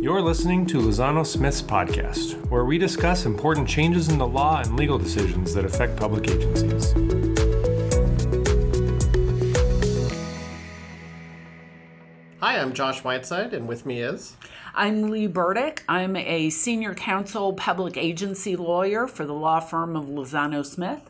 You're 0.00 0.22
listening 0.22 0.66
to 0.66 0.78
Lozano 0.78 1.26
Smith's 1.26 1.60
podcast, 1.60 2.34
where 2.46 2.64
we 2.64 2.78
discuss 2.78 3.26
important 3.26 3.68
changes 3.68 4.08
in 4.08 4.18
the 4.18 4.26
law 4.26 4.60
and 4.60 4.76
legal 4.76 4.98
decisions 4.98 5.52
that 5.54 5.64
affect 5.64 5.96
public 5.96 6.28
agencies. 6.28 6.92
Hi, 12.40 12.58
I'm 12.58 12.72
Josh 12.72 13.04
Whiteside, 13.04 13.52
and 13.52 13.68
with 13.68 13.84
me 13.84 14.00
is. 14.00 14.38
I'm 14.74 15.10
Lee 15.10 15.26
Burdick. 15.26 15.84
I'm 15.86 16.16
a 16.16 16.48
senior 16.48 16.94
counsel 16.94 17.52
public 17.52 17.98
agency 17.98 18.56
lawyer 18.56 19.06
for 19.06 19.26
the 19.26 19.34
law 19.34 19.60
firm 19.60 19.94
of 19.96 20.06
Lozano 20.06 20.64
Smith. 20.64 21.09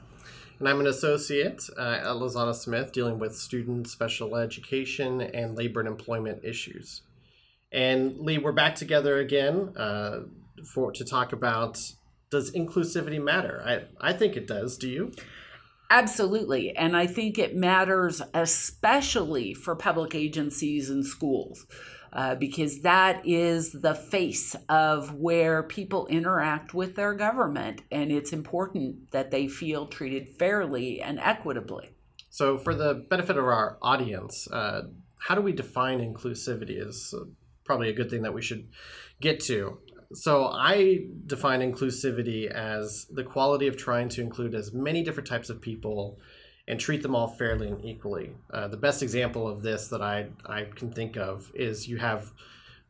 And 0.61 0.69
I'm 0.69 0.79
an 0.79 0.87
associate 0.87 1.71
uh, 1.79 2.01
at 2.01 2.05
Lozano 2.05 2.55
Smith 2.55 2.93
dealing 2.93 3.19
with 3.19 3.35
student 3.35 3.89
special 3.89 4.37
education 4.37 5.23
and 5.23 5.57
labor 5.57 5.81
and 5.81 5.89
employment 5.89 6.45
issues. 6.45 7.01
And 7.73 8.19
Lee, 8.19 8.37
we're 8.37 8.53
back 8.53 8.75
together 8.75 9.17
again 9.19 9.75
uh, 9.75 10.21
for 10.75 10.93
to 10.93 11.05
talk 11.05 11.33
about 11.33 11.81
does 12.31 12.53
inclusivity 12.53 13.21
matter? 13.21 13.63
I, 13.65 14.11
I 14.11 14.13
think 14.13 14.37
it 14.37 14.47
does. 14.47 14.77
Do 14.77 14.89
you? 14.89 15.13
Absolutely. 15.89 16.77
And 16.77 16.95
I 16.95 17.07
think 17.07 17.39
it 17.39 17.57
matters 17.57 18.21
especially 18.35 19.55
for 19.55 19.75
public 19.75 20.15
agencies 20.15 20.91
and 20.91 21.05
schools. 21.05 21.67
Uh, 22.13 22.35
because 22.35 22.81
that 22.81 23.23
is 23.25 23.73
the 23.73 23.95
face 23.95 24.57
of 24.69 25.15
where 25.15 25.63
people 25.63 26.07
interact 26.09 26.75
with 26.75 26.97
their 26.97 27.15
government, 27.15 27.83
and 27.93 28.11
it's 28.11 28.33
important 28.33 29.11
that 29.13 29.31
they 29.31 29.47
feel 29.47 29.87
treated 29.87 30.29
fairly 30.29 31.01
and 31.01 31.21
equitably. 31.21 31.91
So, 32.29 32.59
for 32.59 32.75
the 32.75 32.95
benefit 32.95 33.37
of 33.37 33.45
our 33.45 33.79
audience, 33.81 34.49
uh, 34.51 34.83
how 35.19 35.35
do 35.35 35.41
we 35.41 35.53
define 35.53 36.01
inclusivity? 36.01 36.85
Is 36.85 37.15
probably 37.65 37.89
a 37.89 37.93
good 37.93 38.11
thing 38.11 38.23
that 38.23 38.35
we 38.35 38.43
should 38.43 38.69
get 39.21 39.39
to 39.39 39.79
so 40.13 40.47
I 40.47 41.07
define 41.27 41.61
inclusivity 41.61 42.51
as 42.51 43.07
the 43.11 43.23
quality 43.23 43.69
of 43.69 43.77
trying 43.77 44.09
to 44.11 44.21
include 44.21 44.55
as 44.55 44.73
many 44.73 45.03
different 45.03 45.29
types 45.29 45.51
of 45.51 45.61
people 45.61 46.19
and 46.69 46.79
treat 46.79 47.03
them 47.03 47.15
all 47.15 47.29
fairly 47.29 47.69
and 47.69 47.85
equally. 47.85 48.33
Uh, 48.53 48.69
the 48.69 48.77
best 48.77 49.03
example 49.03 49.49
of 49.49 49.63
this 49.63 49.89
that 49.89 50.03
I, 50.03 50.29
I 50.47 50.65
can 50.75 50.93
think 50.93 51.17
of 51.17 51.51
is 51.55 51.89
you 51.89 51.99
have 51.99 52.33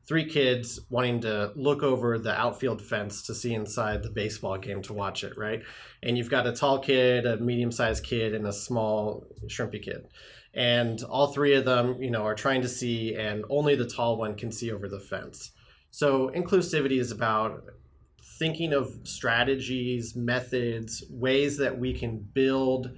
three 0.07 0.25
kids 0.25 0.81
wanting 0.91 1.21
to 1.21 1.53
look 1.55 1.83
over 1.83 2.19
the 2.19 2.39
outfield 2.39 2.83
fence 2.83 3.23
to 3.23 3.35
see 3.35 3.55
inside 3.55 4.03
the 4.03 4.11
baseball 4.11 4.59
game 4.59 4.83
to 4.83 4.93
watch 4.93 5.23
it, 5.23 5.37
right? 5.37 5.63
And 6.03 6.19
you've 6.19 6.31
got 6.31 6.47
a 6.47 6.53
tall 6.53 6.81
kid, 6.81 7.27
a 7.27 7.37
medium 7.37 7.71
sized 7.71 8.05
kid, 8.05 8.35
and 8.35 8.47
a 8.47 8.53
small 8.53 9.27
shrimpy 9.47 9.83
kid. 9.83 10.09
And 10.53 11.01
all 11.05 11.29
three 11.29 11.55
of 11.55 11.65
them, 11.65 12.03
you 12.03 12.11
know, 12.11 12.25
are 12.25 12.35
trying 12.35 12.63
to 12.63 12.69
see, 12.69 13.15
and 13.15 13.45
only 13.49 13.77
the 13.77 13.87
tall 13.87 14.17
one 14.17 14.35
can 14.35 14.51
see 14.51 14.73
over 14.73 14.89
the 14.89 14.99
fence. 14.99 15.53
So 15.93 16.31
inclusivity 16.35 16.99
is 16.99 17.13
about 17.13 17.65
thinking 18.41 18.73
of 18.73 19.01
strategies, 19.05 20.17
methods, 20.17 21.05
ways 21.11 21.59
that 21.59 21.79
we 21.79 21.93
can 21.93 22.19
build 22.19 22.91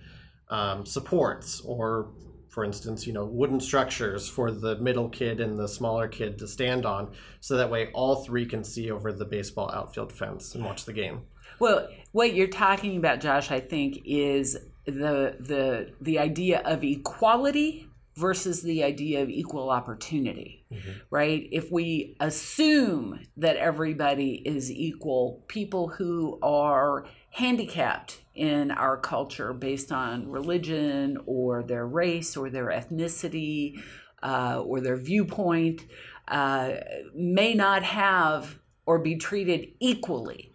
um, 0.53 0.87
supports 0.87 1.61
or 1.63 2.13
for 2.53 2.65
instance, 2.65 3.07
you 3.07 3.15
know, 3.15 3.25
wooden 3.25 3.59
structures 3.59 4.29
for 4.29 4.51
the 4.51 4.77
middle 4.77 5.09
kid 5.09 5.41
and 5.41 5.59
the 5.59 5.67
smaller 5.67 6.07
kid 6.07 6.39
to 6.39 6.47
stand 6.47 6.85
on, 6.85 7.11
so 7.41 7.57
that 7.57 7.71
way 7.71 7.91
all 7.95 8.17
three 8.17 8.45
can 8.45 8.63
see 8.63 8.91
over 8.91 9.11
the 9.11 9.25
baseball 9.25 9.71
outfield 9.73 10.13
fence 10.13 10.55
and 10.55 10.63
watch 10.63 10.85
the 10.85 10.93
game. 10.93 11.23
Well, 11.59 11.89
what 12.13 12.35
you're 12.35 12.49
talking 12.49 12.99
about, 12.99 13.21
Josh, 13.21 13.51
I 13.51 13.59
think, 13.59 14.03
is 14.05 14.59
the 14.85 15.35
the 15.41 15.95
the 16.03 16.19
idea 16.19 16.61
of 16.67 16.85
equality 16.85 17.89
versus 18.15 18.63
the 18.63 18.85
idea 18.85 19.23
of 19.23 19.31
equal 19.31 19.71
opportunity, 19.71 20.65
mm-hmm. 20.71 20.91
right? 21.11 21.49
If 21.51 21.73
we 21.73 22.17
assume 22.21 23.21
that 23.37 23.57
everybody 23.57 24.43
is 24.45 24.71
equal, 24.71 25.45
people 25.49 25.89
who 25.89 26.39
are 26.43 27.07
handicapped 27.31 28.21
in 28.35 28.71
our 28.71 28.99
culture 28.99 29.53
based 29.53 29.93
on 29.93 30.29
religion 30.29 31.19
or 31.27 31.63
their 31.63 31.87
race 31.87 32.37
or 32.37 32.51
their 32.51 32.67
ethnicity 32.67 33.81
uh, 34.23 34.63
or 34.63 34.81
their 34.81 34.97
viewpoint 34.97 35.85
uh, 36.29 36.73
may 37.15 37.55
not 37.55 37.83
have 37.83 38.59
or 38.85 38.99
be 38.99 39.17
treated 39.17 39.69
equally. 39.81 40.55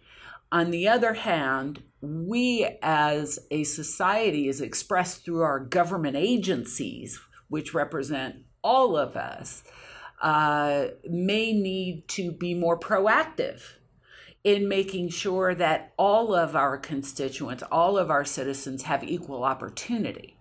On 0.52 0.70
the 0.70 0.88
other 0.88 1.14
hand, 1.14 1.82
we 2.00 2.78
as 2.82 3.38
a 3.50 3.64
society 3.64 4.48
is 4.48 4.60
expressed 4.60 5.24
through 5.24 5.42
our 5.42 5.58
government 5.58 6.16
agencies 6.16 7.20
which 7.48 7.74
represent 7.74 8.36
all 8.62 8.96
of 8.96 9.16
us, 9.16 9.64
uh, 10.20 10.88
may 11.08 11.52
need 11.52 12.08
to 12.08 12.32
be 12.32 12.54
more 12.54 12.78
proactive 12.78 13.62
in 14.44 14.68
making 14.68 15.10
sure 15.10 15.54
that 15.54 15.92
all 15.96 16.34
of 16.34 16.56
our 16.56 16.78
constituents, 16.78 17.62
all 17.70 17.98
of 17.98 18.10
our 18.10 18.24
citizens 18.24 18.82
have 18.84 19.04
equal 19.04 19.44
opportunity. 19.44 20.36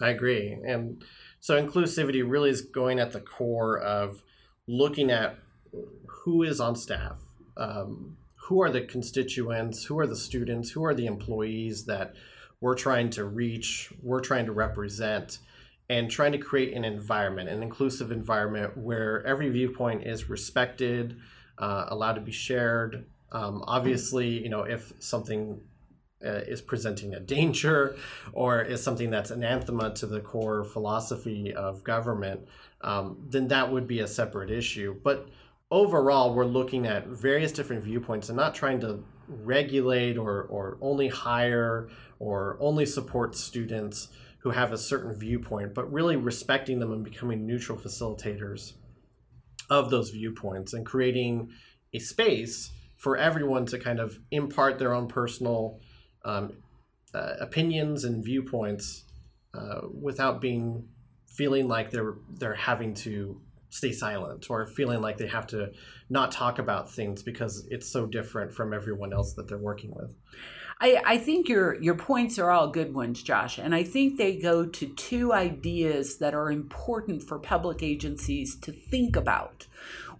I 0.00 0.10
agree. 0.10 0.58
And 0.66 1.02
so 1.40 1.62
inclusivity 1.62 2.22
really 2.26 2.50
is 2.50 2.62
going 2.62 2.98
at 2.98 3.12
the 3.12 3.20
core 3.20 3.78
of 3.78 4.22
looking 4.66 5.10
at 5.10 5.38
who 6.06 6.42
is 6.42 6.60
on 6.60 6.76
staff, 6.76 7.18
um, 7.56 8.16
who 8.48 8.62
are 8.62 8.70
the 8.70 8.82
constituents, 8.82 9.84
who 9.84 9.98
are 9.98 10.06
the 10.06 10.16
students, 10.16 10.70
who 10.70 10.84
are 10.84 10.94
the 10.94 11.06
employees 11.06 11.86
that 11.86 12.14
we're 12.60 12.74
trying 12.74 13.10
to 13.10 13.24
reach, 13.24 13.92
we're 14.02 14.20
trying 14.20 14.46
to 14.46 14.52
represent 14.52 15.38
and 15.88 16.10
trying 16.10 16.32
to 16.32 16.38
create 16.38 16.74
an 16.74 16.84
environment, 16.84 17.48
an 17.48 17.62
inclusive 17.62 18.10
environment 18.10 18.76
where 18.76 19.24
every 19.26 19.50
viewpoint 19.50 20.06
is 20.06 20.30
respected, 20.30 21.16
uh, 21.58 21.86
allowed 21.88 22.14
to 22.14 22.20
be 22.20 22.32
shared. 22.32 23.06
Um, 23.32 23.62
obviously, 23.66 24.42
you 24.42 24.48
know, 24.48 24.62
if 24.62 24.92
something 24.98 25.60
uh, 26.24 26.40
is 26.46 26.62
presenting 26.62 27.14
a 27.14 27.20
danger 27.20 27.96
or 28.32 28.62
is 28.62 28.82
something 28.82 29.10
that's 29.10 29.30
anathema 29.30 29.92
to 29.94 30.06
the 30.06 30.20
core 30.20 30.64
philosophy 30.64 31.52
of 31.52 31.84
government, 31.84 32.48
um, 32.80 33.26
then 33.28 33.48
that 33.48 33.70
would 33.70 33.86
be 33.86 34.00
a 34.00 34.06
separate 34.06 34.50
issue. 34.50 34.98
But 35.02 35.28
overall, 35.70 36.32
we're 36.32 36.46
looking 36.46 36.86
at 36.86 37.06
various 37.08 37.52
different 37.52 37.82
viewpoints 37.82 38.28
and 38.30 38.36
not 38.36 38.54
trying 38.54 38.80
to 38.80 39.04
regulate 39.28 40.16
or, 40.16 40.44
or 40.44 40.78
only 40.80 41.08
hire 41.08 41.88
or 42.18 42.56
only 42.60 42.86
support 42.86 43.34
students 43.34 44.08
who 44.44 44.50
have 44.50 44.72
a 44.72 44.78
certain 44.78 45.14
viewpoint, 45.14 45.74
but 45.74 45.90
really 45.90 46.16
respecting 46.16 46.78
them 46.78 46.92
and 46.92 47.02
becoming 47.02 47.46
neutral 47.46 47.78
facilitators 47.78 48.74
of 49.70 49.88
those 49.90 50.10
viewpoints 50.10 50.74
and 50.74 50.84
creating 50.84 51.50
a 51.94 51.98
space 51.98 52.70
for 52.98 53.16
everyone 53.16 53.64
to 53.64 53.78
kind 53.78 53.98
of 53.98 54.18
impart 54.30 54.78
their 54.78 54.92
own 54.92 55.08
personal 55.08 55.80
um, 56.26 56.52
uh, 57.14 57.32
opinions 57.40 58.04
and 58.04 58.22
viewpoints 58.22 59.04
uh, 59.54 59.80
without 59.98 60.42
being 60.42 60.88
feeling 61.26 61.66
like 61.66 61.90
they're 61.90 62.14
they're 62.38 62.54
having 62.54 62.94
to 62.94 63.40
stay 63.70 63.92
silent 63.92 64.46
or 64.50 64.66
feeling 64.66 65.00
like 65.00 65.16
they 65.16 65.26
have 65.26 65.46
to 65.46 65.70
not 66.08 66.30
talk 66.30 66.58
about 66.58 66.90
things 66.90 67.22
because 67.22 67.66
it's 67.70 67.90
so 67.90 68.06
different 68.06 68.52
from 68.52 68.72
everyone 68.72 69.12
else 69.12 69.34
that 69.34 69.48
they're 69.48 69.58
working 69.58 69.92
with. 69.94 70.14
I, 70.80 71.00
I 71.04 71.18
think 71.18 71.48
your 71.48 71.80
your 71.80 71.94
points 71.94 72.38
are 72.38 72.50
all 72.50 72.68
good 72.68 72.94
ones, 72.94 73.22
Josh, 73.22 73.58
and 73.58 73.74
I 73.74 73.84
think 73.84 74.16
they 74.16 74.36
go 74.36 74.66
to 74.66 74.86
two 74.86 75.32
ideas 75.32 76.18
that 76.18 76.34
are 76.34 76.50
important 76.50 77.22
for 77.22 77.38
public 77.38 77.82
agencies 77.82 78.56
to 78.60 78.72
think 78.72 79.16
about. 79.16 79.66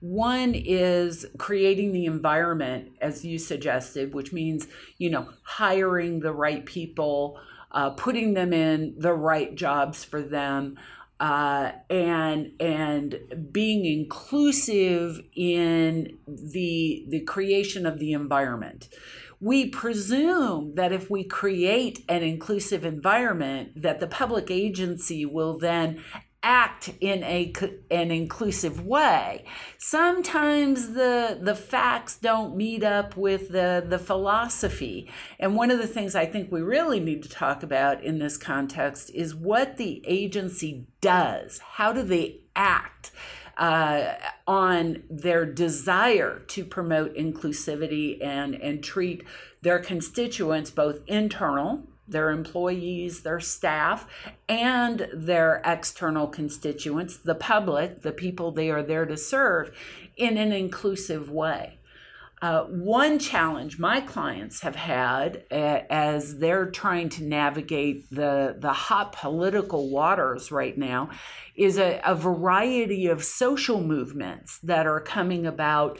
One 0.00 0.54
is 0.54 1.26
creating 1.38 1.92
the 1.92 2.06
environment, 2.06 2.92
as 3.00 3.24
you 3.24 3.38
suggested, 3.38 4.14
which 4.14 4.32
means 4.32 4.68
you 4.98 5.10
know 5.10 5.28
hiring 5.42 6.20
the 6.20 6.32
right 6.32 6.64
people, 6.64 7.38
uh, 7.72 7.90
putting 7.90 8.34
them 8.34 8.52
in 8.52 8.94
the 8.98 9.12
right 9.12 9.54
jobs 9.54 10.04
for 10.04 10.22
them. 10.22 10.78
Uh, 11.20 11.70
and 11.88 12.50
and 12.60 13.20
being 13.52 13.84
inclusive 13.86 15.22
in 15.36 16.18
the 16.26 17.04
the 17.08 17.20
creation 17.20 17.86
of 17.86 18.00
the 18.00 18.12
environment 18.12 18.88
we 19.44 19.68
presume 19.68 20.74
that 20.76 20.90
if 20.90 21.10
we 21.10 21.22
create 21.22 22.02
an 22.08 22.22
inclusive 22.22 22.82
environment 22.82 23.70
that 23.76 24.00
the 24.00 24.06
public 24.06 24.50
agency 24.50 25.26
will 25.26 25.58
then 25.58 26.02
act 26.42 26.90
in 27.00 27.22
a 27.24 27.52
an 27.90 28.10
inclusive 28.10 28.84
way. 28.86 29.44
Sometimes 29.76 30.90
the 30.94 31.38
the 31.40 31.54
facts 31.54 32.16
don't 32.16 32.56
meet 32.56 32.82
up 32.82 33.18
with 33.18 33.50
the 33.50 33.84
the 33.86 33.98
philosophy. 33.98 35.10
And 35.38 35.56
one 35.56 35.70
of 35.70 35.78
the 35.78 35.86
things 35.86 36.14
i 36.14 36.24
think 36.24 36.50
we 36.50 36.62
really 36.62 37.00
need 37.00 37.22
to 37.22 37.28
talk 37.28 37.62
about 37.62 38.02
in 38.02 38.18
this 38.18 38.38
context 38.38 39.10
is 39.14 39.34
what 39.34 39.76
the 39.76 40.02
agency 40.06 40.86
does. 41.02 41.58
How 41.58 41.92
do 41.92 42.02
they 42.02 42.40
act 42.56 43.10
uh, 43.56 44.14
on 44.46 45.02
their 45.08 45.44
desire 45.44 46.40
to 46.48 46.64
promote 46.64 47.14
inclusivity 47.16 48.22
and, 48.24 48.54
and 48.54 48.82
treat 48.82 49.24
their 49.62 49.78
constituents, 49.78 50.70
both 50.70 51.00
internal 51.06 51.84
their 52.06 52.30
employees, 52.30 53.22
their 53.22 53.40
staff, 53.40 54.06
and 54.48 55.08
their 55.12 55.62
external 55.64 56.26
constituents, 56.26 57.16
the 57.16 57.34
public, 57.34 58.02
the 58.02 58.12
people 58.12 58.50
they 58.50 58.70
are 58.70 58.82
there 58.82 59.06
to 59.06 59.16
serve, 59.16 59.74
in 60.16 60.36
an 60.36 60.52
inclusive 60.52 61.30
way. 61.30 61.78
Uh, 62.42 62.64
one 62.64 63.18
challenge 63.18 63.78
my 63.78 64.00
clients 64.00 64.60
have 64.60 64.76
had 64.76 65.44
as 65.50 66.38
they're 66.38 66.70
trying 66.70 67.08
to 67.08 67.24
navigate 67.24 68.08
the, 68.10 68.56
the 68.58 68.72
hot 68.72 69.12
political 69.12 69.90
waters 69.90 70.50
right 70.50 70.76
now 70.76 71.08
is 71.56 71.78
a, 71.78 72.00
a 72.04 72.14
variety 72.14 73.06
of 73.06 73.24
social 73.24 73.80
movements 73.80 74.58
that 74.62 74.86
are 74.86 75.00
coming 75.00 75.46
about 75.46 75.98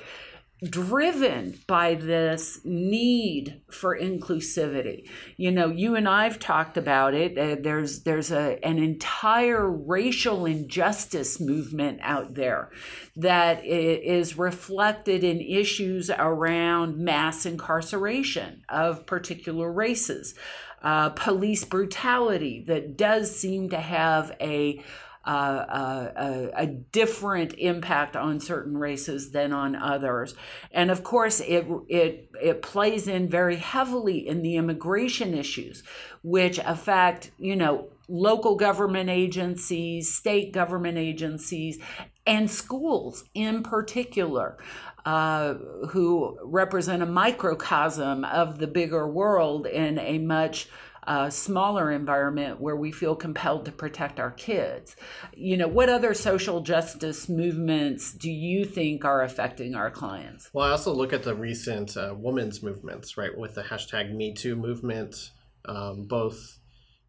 driven 0.71 1.59
by 1.67 1.95
this 1.95 2.61
need 2.65 3.61
for 3.71 3.99
inclusivity. 3.99 5.09
You 5.37 5.51
know, 5.51 5.69
you 5.69 5.97
and 5.97 6.09
I've 6.09 6.39
talked 6.39 6.77
about 6.77 7.15
it. 7.15 7.39
Uh, 7.39 7.57
there's 7.61 8.03
there's 8.03 8.31
a 8.31 8.59
an 8.65 8.79
entire 8.79 9.71
racial 9.71 10.47
injustice 10.47 11.41
movement 11.41 12.01
out 12.03 12.35
there 12.35 12.71
that 13.17 13.65
is 13.65 14.39
reflected 14.39 15.23
in 15.23 15.41
issues 15.41 16.11
around 16.11 16.99
mass 16.99 17.47
incarceration 17.47 18.63
of 18.69 19.07
particular 19.07 19.73
races. 19.73 20.35
Uh, 20.83 21.09
police 21.11 21.65
brutality 21.65 22.63
that 22.67 22.95
does 22.99 23.35
seem 23.35 23.71
to 23.71 23.81
have 23.81 24.37
a 24.39 24.83
a, 25.31 26.50
a, 26.55 26.67
different 26.67 27.55
impact 27.55 28.17
on 28.17 28.41
certain 28.41 28.76
races 28.76 29.31
than 29.31 29.53
on 29.53 29.75
others. 29.75 30.35
And 30.71 30.91
of 30.91 31.03
course, 31.03 31.41
it, 31.41 31.67
it, 31.88 32.31
it 32.43 32.62
plays 32.62 33.09
in 33.09 33.29
very 33.29 33.56
heavily 33.56 34.26
in 34.29 34.43
the 34.43 34.56
immigration 34.56 35.35
issues, 35.35 35.82
which 36.23 36.59
affect, 36.59 37.31
you 37.38 37.56
know, 37.56 37.88
local 38.09 38.56
government 38.56 39.09
agencies, 39.09 40.15
state 40.15 40.53
government 40.53 40.99
agencies, 40.99 41.79
and 42.27 42.50
schools 42.50 43.25
in 43.35 43.62
particular. 43.62 44.59
Uh, 45.06 45.59
who 45.91 46.38
represent 46.43 47.03
a 47.03 47.06
microcosm 47.06 48.25
of 48.25 48.56
the 48.59 48.67
bigger 48.67 49.06
world 49.06 49.67
in 49.67 49.99
a 49.99 50.17
much 50.17 50.67
a 51.06 51.31
smaller 51.31 51.91
environment 51.91 52.61
where 52.61 52.77
we 52.77 52.91
feel 52.91 53.15
compelled 53.15 53.65
to 53.65 53.73
protect 53.73 54.19
our 54.19 54.31
kids. 54.31 54.97
You 55.35 55.56
know, 55.56 55.69
what 55.69 55.89
other 55.89 56.15
social 56.15 56.61
justice 56.61 57.29
movements 57.29 58.12
do 58.12 58.31
you 58.31 58.65
think 58.65 59.05
are 59.05 59.23
affecting 59.23 59.75
our 59.75 59.91
clients? 59.91 60.51
Well, 60.53 60.67
I 60.67 60.71
also 60.71 60.93
look 60.93 61.12
at 61.12 61.23
the 61.23 61.35
recent 61.35 61.97
uh, 61.97 62.15
women's 62.17 62.62
movements, 62.62 63.17
right, 63.17 63.37
with 63.37 63.55
the 63.55 63.62
hashtag 63.62 64.15
Me 64.15 64.35
Too 64.35 64.56
movement, 64.56 65.31
um, 65.67 66.05
both 66.05 66.59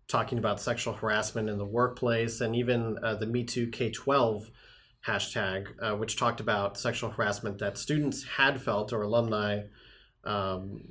talking 0.08 0.38
about 0.38 0.62
sexual 0.62 0.94
harassment 0.94 1.50
in 1.50 1.58
the 1.58 1.66
workplace 1.66 2.42
and 2.42 2.56
even 2.56 2.98
uh, 3.04 3.16
the 3.16 3.26
Me 3.26 3.44
Too 3.44 3.68
K 3.68 3.90
12 3.90 4.52
hashtag, 5.08 5.68
uh, 5.82 5.96
which 5.96 6.18
talked 6.18 6.40
about 6.40 6.78
sexual 6.78 7.12
harassment 7.12 7.60
that 7.60 7.78
students 7.78 8.24
had 8.24 8.62
felt 8.62 8.92
or 8.92 9.04
alumni 9.04 9.62
um, 10.24 10.82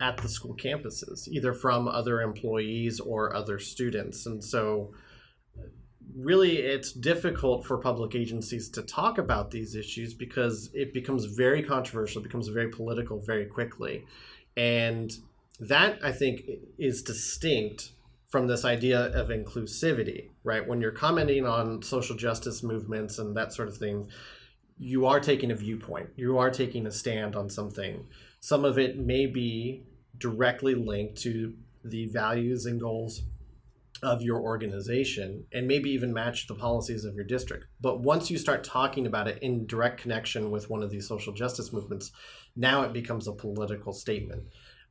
at 0.00 0.16
the 0.18 0.28
school 0.28 0.54
campuses, 0.56 1.28
either 1.28 1.52
from 1.52 1.88
other 1.88 2.20
employees 2.20 3.00
or 3.00 3.34
other 3.34 3.58
students. 3.58 4.26
And 4.26 4.42
so, 4.44 4.92
really, 6.14 6.58
it's 6.58 6.92
difficult 6.92 7.64
for 7.64 7.78
public 7.78 8.14
agencies 8.14 8.68
to 8.70 8.82
talk 8.82 9.18
about 9.18 9.50
these 9.50 9.74
issues 9.74 10.12
because 10.14 10.70
it 10.74 10.92
becomes 10.92 11.24
very 11.24 11.62
controversial, 11.62 12.22
becomes 12.22 12.48
very 12.48 12.68
political 12.68 13.20
very 13.20 13.46
quickly. 13.46 14.04
And 14.56 15.10
that, 15.58 15.98
I 16.02 16.12
think, 16.12 16.42
is 16.78 17.02
distinct 17.02 17.92
from 18.28 18.46
this 18.46 18.64
idea 18.64 19.06
of 19.14 19.28
inclusivity, 19.28 20.30
right? 20.42 20.66
When 20.66 20.80
you're 20.80 20.90
commenting 20.90 21.46
on 21.46 21.82
social 21.82 22.16
justice 22.16 22.62
movements 22.62 23.18
and 23.18 23.36
that 23.36 23.52
sort 23.52 23.68
of 23.68 23.76
thing, 23.76 24.08
you 24.82 25.06
are 25.06 25.20
taking 25.20 25.50
a 25.50 25.54
viewpoint, 25.54 26.10
you 26.16 26.38
are 26.38 26.50
taking 26.50 26.86
a 26.86 26.90
stand 26.90 27.36
on 27.36 27.48
something 27.48 28.06
some 28.42 28.64
of 28.64 28.76
it 28.76 28.98
may 28.98 29.26
be 29.26 29.84
directly 30.18 30.74
linked 30.74 31.16
to 31.22 31.54
the 31.84 32.06
values 32.06 32.66
and 32.66 32.80
goals 32.80 33.22
of 34.02 34.20
your 34.20 34.40
organization 34.40 35.44
and 35.52 35.68
maybe 35.68 35.90
even 35.90 36.12
match 36.12 36.48
the 36.48 36.54
policies 36.56 37.04
of 37.04 37.14
your 37.14 37.24
district. 37.24 37.66
But 37.80 38.00
once 38.00 38.32
you 38.32 38.38
start 38.38 38.64
talking 38.64 39.06
about 39.06 39.28
it 39.28 39.40
in 39.42 39.64
direct 39.68 40.00
connection 40.00 40.50
with 40.50 40.68
one 40.68 40.82
of 40.82 40.90
these 40.90 41.06
social 41.06 41.32
justice 41.32 41.72
movements, 41.72 42.10
now 42.56 42.82
it 42.82 42.92
becomes 42.92 43.28
a 43.28 43.32
political 43.32 43.92
statement. 43.92 44.42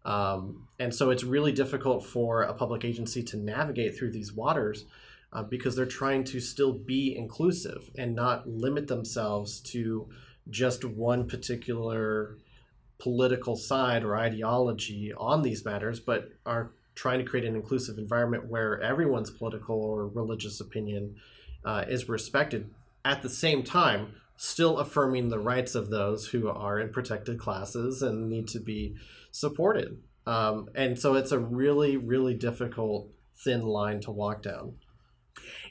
Um, 0.05 0.69
and 0.79 0.95
so 0.95 1.09
it's 1.09 1.25
really 1.25 1.51
difficult 1.51 2.05
for 2.05 2.43
a 2.43 2.53
public 2.53 2.85
agency 2.85 3.21
to 3.23 3.37
navigate 3.37 3.97
through 3.97 4.11
these 4.13 4.31
waters 4.31 4.85
uh, 5.33 5.43
because 5.43 5.75
they're 5.75 5.85
trying 5.85 6.23
to 6.23 6.39
still 6.39 6.73
be 6.73 7.15
inclusive 7.15 7.89
and 7.97 8.15
not 8.15 8.47
limit 8.47 8.87
themselves 8.87 9.59
to 9.61 10.09
just 10.49 10.83
one 10.83 11.27
particular 11.27 12.37
political 12.99 13.55
side 13.55 14.03
or 14.03 14.15
ideology 14.15 15.11
on 15.17 15.41
these 15.41 15.65
matters, 15.65 15.99
but 15.99 16.29
are 16.45 16.71
trying 16.93 17.19
to 17.19 17.25
create 17.25 17.45
an 17.45 17.55
inclusive 17.55 17.97
environment 17.97 18.47
where 18.47 18.79
everyone's 18.81 19.31
political 19.31 19.81
or 19.81 20.07
religious 20.07 20.59
opinion 20.59 21.15
uh, 21.63 21.85
is 21.87 22.09
respected. 22.09 22.69
At 23.03 23.21
the 23.21 23.29
same 23.29 23.63
time, 23.63 24.15
still 24.35 24.79
affirming 24.79 25.29
the 25.29 25.39
rights 25.39 25.75
of 25.75 25.89
those 25.89 26.27
who 26.27 26.49
are 26.49 26.79
in 26.79 26.89
protected 26.89 27.39
classes 27.39 28.01
and 28.01 28.29
need 28.29 28.47
to 28.49 28.59
be 28.59 28.95
supported. 29.31 30.01
Um, 30.25 30.69
and 30.75 30.99
so 30.99 31.15
it's 31.15 31.31
a 31.31 31.39
really, 31.39 31.97
really 31.97 32.33
difficult 32.33 33.09
thin 33.35 33.63
line 33.63 34.01
to 34.01 34.11
walk 34.11 34.41
down. 34.41 34.73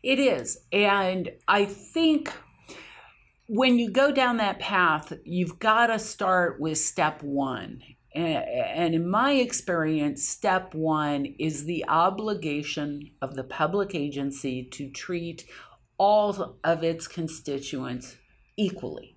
It 0.03 0.19
is. 0.19 0.59
And 0.73 1.31
I 1.47 1.65
think 1.65 2.33
when 3.47 3.79
you 3.79 3.91
go 3.91 4.13
down 4.13 4.37
that 4.37 4.61
path, 4.61 5.13
you've 5.25 5.59
got 5.59 5.89
to 5.89 5.99
start 5.99 6.61
with 6.61 6.79
step 6.79 7.23
one. 7.23 7.83
And 8.15 8.95
in 8.95 9.09
my 9.09 9.33
experience, 9.33 10.29
step 10.29 10.75
one 10.75 11.27
is 11.39 11.65
the 11.65 11.85
obligation 11.89 13.11
of 13.23 13.37
the 13.37 13.45
public 13.45 13.95
agency 13.95 14.69
to 14.73 14.91
treat 14.91 15.45
all 15.97 16.59
of 16.65 16.83
its 16.83 17.07
constituents 17.07 18.17
equally. 18.57 19.17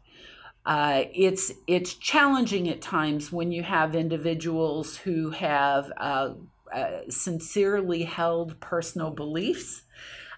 Uh, 0.65 1.03
it's 1.13 1.51
it's 1.67 1.93
challenging 1.95 2.69
at 2.69 2.81
times 2.81 3.31
when 3.31 3.51
you 3.51 3.63
have 3.63 3.95
individuals 3.95 4.95
who 4.97 5.31
have 5.31 5.91
uh, 5.97 6.33
uh, 6.73 7.01
sincerely 7.09 8.03
held 8.03 8.59
personal 8.59 9.11
beliefs 9.11 9.83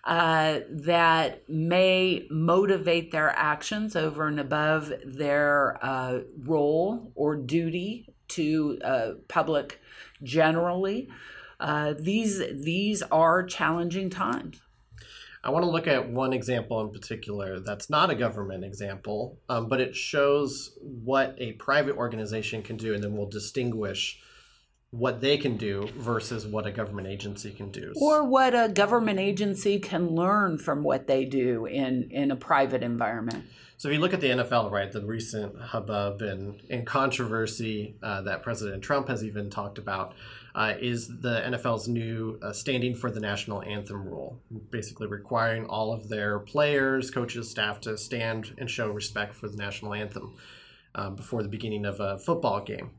uh, 0.06 0.60
that 0.70 1.50
may 1.50 2.28
motivate 2.30 3.12
their 3.12 3.30
actions 3.30 3.96
over 3.96 4.28
and 4.28 4.40
above 4.40 4.94
their 5.04 5.80
uh, 5.84 6.20
role 6.44 7.12
or 7.16 7.36
duty 7.36 8.08
to 8.28 8.80
uh, 8.84 9.12
public 9.28 9.82
generally. 10.22 11.10
Uh, 11.60 11.94
these 11.98 12.40
these 12.54 13.02
are 13.04 13.44
challenging 13.44 14.10
times. 14.10 14.62
I 15.44 15.50
want 15.52 15.64
to 15.64 15.70
look 15.70 15.88
at 15.88 16.10
one 16.10 16.34
example 16.34 16.82
in 16.82 16.92
particular 16.92 17.60
that's 17.60 17.90
not 17.90 18.10
a 18.10 18.16
government 18.16 18.64
example, 18.64 19.40
um, 19.48 19.70
but 19.70 19.80
it 19.80 19.96
shows 19.96 20.78
what 20.82 21.36
a 21.38 21.54
private 21.54 21.96
organization 21.96 22.62
can 22.62 22.78
do, 22.78 22.94
and 22.94 23.04
then 23.04 23.16
we'll 23.16 23.30
distinguish 23.30 24.20
what 24.98 25.20
they 25.20 25.38
can 25.38 25.58
do 25.58 25.90
versus 25.98 26.46
what 26.46 26.66
a 26.66 26.72
government 26.72 27.08
agency 27.08 27.52
can 27.52 27.70
do. 27.70 27.94
Or 27.98 28.24
what 28.24 28.56
a 28.56 28.70
government 28.70 29.20
agency 29.20 29.80
can 29.80 30.16
learn 30.16 30.58
from 30.58 30.84
what 30.84 31.08
they 31.08 31.26
do 31.26 31.66
in, 31.66 32.10
in 32.12 32.32
a 32.32 32.36
private 32.36 32.82
environment. 32.82 33.46
So 33.78 33.90
if 33.90 33.96
you 33.96 34.00
look 34.00 34.14
at 34.14 34.22
the 34.22 34.30
NFL, 34.30 34.72
right, 34.72 34.90
the 34.90 35.02
recent 35.02 35.60
hubbub 35.60 36.22
and, 36.22 36.62
and 36.70 36.88
controversy 36.88 37.96
uh, 38.02 38.22
that 38.22 38.42
President 38.42 38.82
Trump 38.82 39.10
has 39.10 39.22
even 39.22 39.50
talked 39.50 39.78
about 39.78 40.14
uh, 40.56 40.76
is 40.80 41.10
the 41.20 41.42
NFL's 41.42 41.90
new 41.90 42.40
uh, 42.42 42.54
standing 42.54 42.96
for 42.96 43.12
the 43.12 43.20
national 43.20 43.62
anthem 43.64 44.08
rule, 44.08 44.40
basically 44.70 45.08
requiring 45.08 45.66
all 45.66 45.92
of 45.92 46.08
their 46.08 46.40
players, 46.40 47.12
coaches, 47.12 47.50
staff 47.50 47.82
to 47.82 47.98
stand 47.98 48.56
and 48.58 48.70
show 48.70 48.90
respect 48.90 49.34
for 49.34 49.50
the 49.50 49.58
national 49.58 49.94
anthem 49.94 50.36
uh, 50.96 51.10
before 51.10 51.44
the 51.44 51.50
beginning 51.50 51.86
of 51.86 52.00
a 52.00 52.18
football 52.18 52.62
game. 52.62 52.92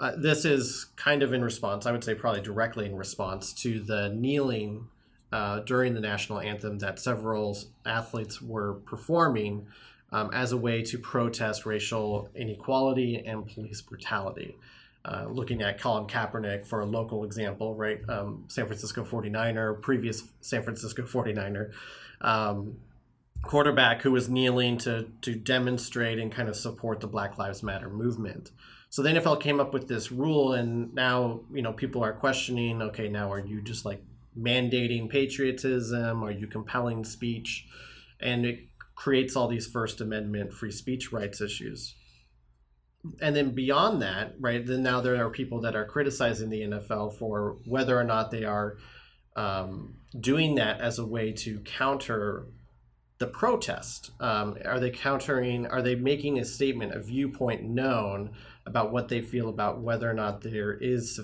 Uh, 0.00 0.12
this 0.16 0.46
is 0.46 0.86
kind 0.96 1.22
of 1.22 1.34
in 1.34 1.44
response, 1.44 1.84
I 1.84 1.92
would 1.92 2.02
say 2.02 2.14
probably 2.14 2.40
directly 2.40 2.86
in 2.86 2.96
response 2.96 3.52
to 3.62 3.80
the 3.80 4.08
kneeling 4.08 4.88
uh, 5.30 5.60
during 5.60 5.92
the 5.92 6.00
national 6.00 6.40
anthem 6.40 6.78
that 6.78 6.98
several 6.98 7.58
athletes 7.84 8.40
were 8.40 8.74
performing 8.86 9.66
um, 10.10 10.30
as 10.32 10.52
a 10.52 10.56
way 10.56 10.82
to 10.82 10.98
protest 10.98 11.66
racial 11.66 12.30
inequality 12.34 13.22
and 13.24 13.46
police 13.46 13.82
brutality. 13.82 14.56
Uh, 15.04 15.26
looking 15.28 15.62
at 15.62 15.80
Colin 15.80 16.06
Kaepernick 16.06 16.66
for 16.66 16.80
a 16.80 16.86
local 16.86 17.24
example, 17.24 17.74
right? 17.74 18.00
Um, 18.08 18.44
San 18.48 18.66
Francisco 18.66 19.04
49er, 19.04 19.80
previous 19.80 20.24
San 20.40 20.62
Francisco 20.62 21.02
49er, 21.02 21.72
um, 22.20 22.78
quarterback 23.42 24.02
who 24.02 24.12
was 24.12 24.28
kneeling 24.28 24.76
to, 24.78 25.08
to 25.22 25.34
demonstrate 25.34 26.18
and 26.18 26.30
kind 26.30 26.48
of 26.48 26.56
support 26.56 27.00
the 27.00 27.06
Black 27.06 27.38
Lives 27.38 27.62
Matter 27.62 27.88
movement. 27.88 28.50
So 28.90 29.02
the 29.02 29.10
NFL 29.10 29.40
came 29.40 29.60
up 29.60 29.72
with 29.72 29.86
this 29.86 30.10
rule, 30.10 30.52
and 30.52 30.92
now 30.94 31.40
you 31.52 31.62
know 31.62 31.72
people 31.72 32.02
are 32.02 32.12
questioning. 32.12 32.82
Okay, 32.82 33.08
now 33.08 33.32
are 33.32 33.38
you 33.38 33.62
just 33.62 33.84
like 33.84 34.02
mandating 34.38 35.08
patriotism? 35.08 36.22
Are 36.22 36.30
you 36.30 36.46
compelling 36.46 37.04
speech? 37.04 37.66
And 38.20 38.44
it 38.44 38.68
creates 38.96 39.36
all 39.36 39.48
these 39.48 39.66
First 39.66 40.00
Amendment 40.00 40.52
free 40.52 40.72
speech 40.72 41.12
rights 41.12 41.40
issues. 41.40 41.94
And 43.22 43.34
then 43.34 43.52
beyond 43.52 44.02
that, 44.02 44.34
right? 44.38 44.66
Then 44.66 44.82
now 44.82 45.00
there 45.00 45.24
are 45.24 45.30
people 45.30 45.60
that 45.62 45.74
are 45.74 45.86
criticizing 45.86 46.50
the 46.50 46.60
NFL 46.60 47.16
for 47.16 47.56
whether 47.64 47.98
or 47.98 48.04
not 48.04 48.30
they 48.30 48.44
are 48.44 48.76
um, 49.36 49.94
doing 50.18 50.56
that 50.56 50.80
as 50.80 50.98
a 50.98 51.06
way 51.06 51.32
to 51.32 51.60
counter 51.60 52.46
the 53.20 53.26
protest? 53.26 54.10
Um, 54.18 54.56
are 54.64 54.80
they 54.80 54.90
countering? 54.90 55.66
Are 55.66 55.82
they 55.82 55.94
making 55.94 56.38
a 56.38 56.44
statement, 56.44 56.94
a 56.94 57.00
viewpoint 57.00 57.62
known 57.62 58.30
about 58.66 58.90
what 58.90 59.08
they 59.08 59.20
feel 59.20 59.48
about 59.48 59.80
whether 59.80 60.10
or 60.10 60.14
not 60.14 60.40
there 60.40 60.72
is 60.72 61.20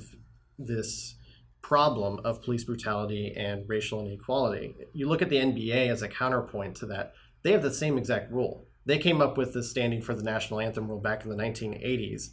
this 0.58 1.16
problem 1.62 2.20
of 2.22 2.42
police 2.42 2.64
brutality 2.64 3.34
and 3.34 3.68
racial 3.68 4.06
inequality? 4.06 4.76
You 4.92 5.08
look 5.08 5.22
at 5.22 5.30
the 5.30 5.36
NBA 5.36 5.88
as 5.88 6.02
a 6.02 6.08
counterpoint 6.08 6.76
to 6.76 6.86
that. 6.86 7.14
They 7.42 7.52
have 7.52 7.62
the 7.62 7.72
same 7.72 7.96
exact 7.96 8.30
rule. 8.30 8.68
They 8.84 8.98
came 8.98 9.22
up 9.22 9.38
with 9.38 9.54
the 9.54 9.62
standing 9.62 10.02
for 10.02 10.14
the 10.14 10.22
national 10.22 10.60
anthem 10.60 10.88
rule 10.88 11.00
back 11.00 11.24
in 11.24 11.30
the 11.30 11.42
1980s, 11.42 12.28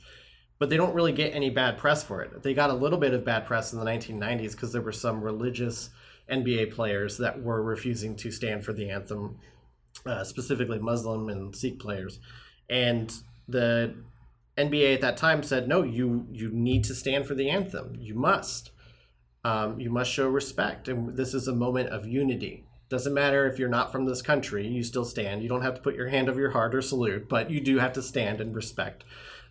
but 0.59 0.69
they 0.69 0.77
don't 0.77 0.93
really 0.93 1.13
get 1.13 1.33
any 1.33 1.49
bad 1.49 1.77
press 1.77 2.03
for 2.03 2.21
it. 2.21 2.43
They 2.43 2.53
got 2.53 2.69
a 2.69 2.75
little 2.75 2.99
bit 2.99 3.13
of 3.13 3.23
bad 3.23 3.45
press 3.45 3.71
in 3.71 3.79
the 3.79 3.85
1990s 3.85 4.51
because 4.51 4.73
there 4.73 4.81
were 4.81 4.91
some 4.91 5.23
religious 5.23 5.89
NBA 6.29 6.71
players 6.73 7.17
that 7.17 7.41
were 7.41 7.61
refusing 7.61 8.15
to 8.17 8.31
stand 8.31 8.63
for 8.63 8.73
the 8.73 8.89
anthem, 8.89 9.39
uh, 10.05 10.23
specifically 10.23 10.79
Muslim 10.79 11.29
and 11.29 11.55
Sikh 11.55 11.79
players, 11.79 12.19
and 12.69 13.13
the 13.47 13.95
NBA 14.57 14.95
at 14.95 15.01
that 15.01 15.17
time 15.17 15.43
said, 15.43 15.67
"No, 15.67 15.83
you 15.83 16.27
you 16.31 16.49
need 16.49 16.83
to 16.85 16.95
stand 16.95 17.25
for 17.25 17.35
the 17.35 17.49
anthem. 17.49 17.95
You 17.99 18.15
must. 18.15 18.71
Um, 19.45 19.79
you 19.79 19.89
must 19.89 20.09
show 20.11 20.29
respect, 20.29 20.87
and 20.87 21.17
this 21.17 21.33
is 21.33 21.47
a 21.47 21.53
moment 21.55 21.89
of 21.89 22.07
unity." 22.07 22.65
Doesn't 22.89 23.13
matter 23.13 23.47
if 23.47 23.57
you're 23.57 23.69
not 23.69 23.91
from 23.91 24.05
this 24.05 24.21
country, 24.21 24.67
you 24.67 24.83
still 24.83 25.05
stand. 25.05 25.41
You 25.41 25.49
don't 25.49 25.63
have 25.63 25.73
to 25.73 25.81
put 25.81 25.95
your 25.95 26.09
hand 26.09 26.29
over 26.29 26.39
your 26.39 26.51
heart 26.51 26.75
or 26.75 26.81
salute, 26.81 27.27
but 27.27 27.49
you 27.49 27.59
do 27.59 27.79
have 27.79 27.93
to 27.93 28.03
stand 28.03 28.39
and 28.39 28.55
respect 28.55 29.03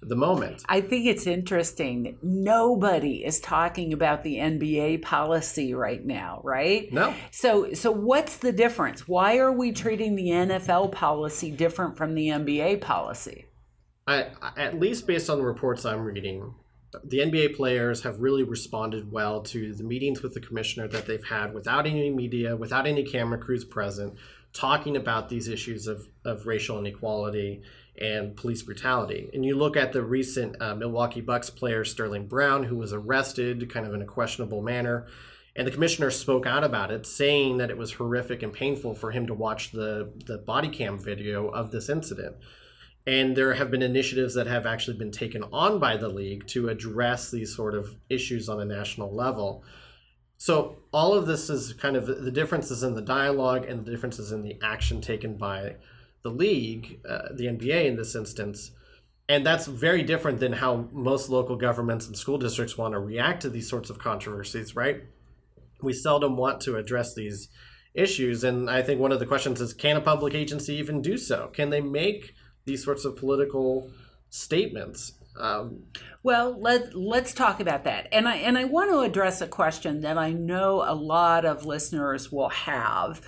the 0.02 0.16
moment. 0.16 0.62
I 0.68 0.80
think 0.80 1.06
it's 1.06 1.26
interesting. 1.26 2.18
Nobody 2.23 3.25
is 3.25 3.40
talking 3.40 3.92
about 3.92 4.25
the 4.25 4.37
NBA 4.37 5.02
policy 5.02 5.75
right 5.75 6.04
now, 6.04 6.40
right? 6.42 6.92
No. 6.92 7.14
So 7.30 7.73
so 7.73 7.90
what's 7.90 8.38
the 8.38 8.52
difference? 8.52 9.06
Why 9.06 9.38
are 9.38 9.52
we 9.52 9.73
treating 9.73 10.16
the 10.16 10.28
NFL 10.28 10.92
policy 10.92 11.50
different 11.50 11.97
from 11.97 12.14
the 12.14 12.28
NBA 12.28 12.80
policy? 12.80 13.47
I, 14.06 14.26
at 14.56 14.80
least 14.80 15.06
based 15.06 15.30
on 15.30 15.38
the 15.38 15.44
reports 15.44 15.85
I'm 15.85 16.00
reading, 16.00 16.54
the 17.04 17.18
NBA 17.18 17.56
players 17.56 18.02
have 18.02 18.21
really 18.21 18.42
responded 18.42 19.12
well 19.12 19.42
to 19.42 19.73
the 19.73 19.85
meetings 19.85 20.23
with 20.23 20.35
the 20.35 20.40
commissioner 20.40 20.88
that 20.88 21.06
they've 21.06 21.25
had 21.25 21.54
without 21.54 21.87
any 21.87 22.11
media, 22.11 22.56
without 22.56 22.87
any 22.87 23.04
camera 23.04 23.38
crews 23.38 23.64
present, 23.64 24.14
talking 24.52 24.97
about 24.97 25.28
these 25.28 25.49
issues 25.49 25.87
of, 25.87 26.09
of 26.25 26.47
racial 26.47 26.78
inequality 26.78 27.62
and 28.00 28.37
police 28.37 28.62
brutality. 28.62 29.28
And 29.32 29.44
you 29.44 29.56
look 29.56 29.76
at 29.76 29.92
the 29.92 30.02
recent 30.02 30.61
uh, 30.61 30.75
Milwaukee 30.75 31.20
Bucks 31.20 31.50
player 31.50 31.84
Sterling 31.84 32.26
Brown, 32.26 32.64
who 32.64 32.76
was 32.76 32.92
arrested 32.92 33.70
kind 33.70 33.87
of 33.87 33.94
in 33.94 34.02
a 34.02 34.06
questionable 34.06 34.62
manner. 34.62 35.06
And 35.54 35.66
the 35.66 35.70
commissioner 35.70 36.11
spoke 36.11 36.46
out 36.46 36.64
about 36.64 36.90
it, 36.90 37.06
saying 37.06 37.58
that 37.58 37.70
it 37.70 37.76
was 37.76 37.92
horrific 37.92 38.42
and 38.42 38.52
painful 38.52 38.94
for 38.94 39.11
him 39.11 39.26
to 39.26 39.34
watch 39.34 39.72
the, 39.72 40.11
the 40.25 40.38
body 40.38 40.68
cam 40.68 40.99
video 40.99 41.49
of 41.49 41.70
this 41.70 41.90
incident. 41.90 42.37
And 43.06 43.37
there 43.37 43.54
have 43.54 43.70
been 43.70 43.82
initiatives 43.82 44.34
that 44.34 44.46
have 44.46 44.64
actually 44.64 44.96
been 44.96 45.11
taken 45.11 45.44
on 45.52 45.78
by 45.78 45.96
the 45.96 46.08
league 46.08 46.46
to 46.49 46.68
address 46.68 47.30
these 47.30 47.54
sort 47.54 47.75
of 47.75 47.96
issues 48.08 48.49
on 48.49 48.61
a 48.61 48.64
national 48.64 49.14
level. 49.14 49.64
So 50.38 50.78
all 50.92 51.12
of 51.12 51.26
this 51.26 51.50
is 51.50 51.72
kind 51.75 51.96
of 51.96 52.06
the 52.06 52.30
differences 52.30 52.82
in 52.82 52.94
the 52.94 53.02
dialogue 53.02 53.66
and 53.66 53.84
the 53.84 53.90
differences 53.90 54.32
in 54.32 54.42
the 54.42 54.56
action 54.62 55.00
taken 55.00 55.37
by 55.37 55.76
the 56.23 56.31
league, 56.31 57.00
uh, 57.09 57.29
the 57.35 57.47
NBA 57.47 57.87
in 57.87 57.97
this 57.97 58.14
instance. 58.14 58.71
And 59.29 59.47
that's 59.47 59.67
very 59.67 60.02
different 60.02 60.41
than 60.41 60.52
how 60.52 60.88
most 60.93 61.29
local 61.29 61.57
governments 61.57 62.07
and 62.07 62.17
school 62.17 62.38
districts 62.38 62.76
want 62.76 62.93
to 62.93 62.99
react 62.99 63.43
to 63.43 63.50
these 63.50 63.69
sorts 63.69 63.88
of 63.88 63.99
controversies, 63.99 64.76
right? 64.76 65.02
We 65.81 65.93
seldom 65.93 66.37
want 66.37 66.61
to 66.62 66.76
address 66.76 67.14
these 67.14 67.49
issues. 67.95 68.45
And 68.45 68.69
I 68.69 68.83
think 68.83 69.00
one 69.00 69.12
of 69.12 69.21
the 69.21 69.26
questions 69.26 69.61
is 69.61 69.73
can 69.73 69.97
a 69.97 70.00
public 70.00 70.35
agency 70.35 70.75
even 70.75 71.02
do 71.02 71.17
so? 71.17 71.49
Can 71.52 71.71
they 71.71 71.81
make 71.81 72.35
these 72.64 72.85
sorts 72.85 73.05
of 73.05 73.17
political 73.17 73.91
statements? 74.31 75.12
Um, 75.38 75.85
well, 76.23 76.59
let 76.61 76.95
let's 76.95 77.33
talk 77.33 77.61
about 77.61 77.85
that, 77.85 78.09
and 78.12 78.29
I 78.29 78.37
and 78.37 78.59
I 78.59 78.64
want 78.64 78.91
to 78.91 79.00
address 79.00 79.41
a 79.41 79.47
question 79.47 80.02
that 80.02 80.19
I 80.19 80.33
know 80.33 80.85
a 80.87 80.95
lot 80.95 81.47
of 81.47 81.64
listeners 81.64 82.31
will 82.31 82.50
have, 82.50 83.23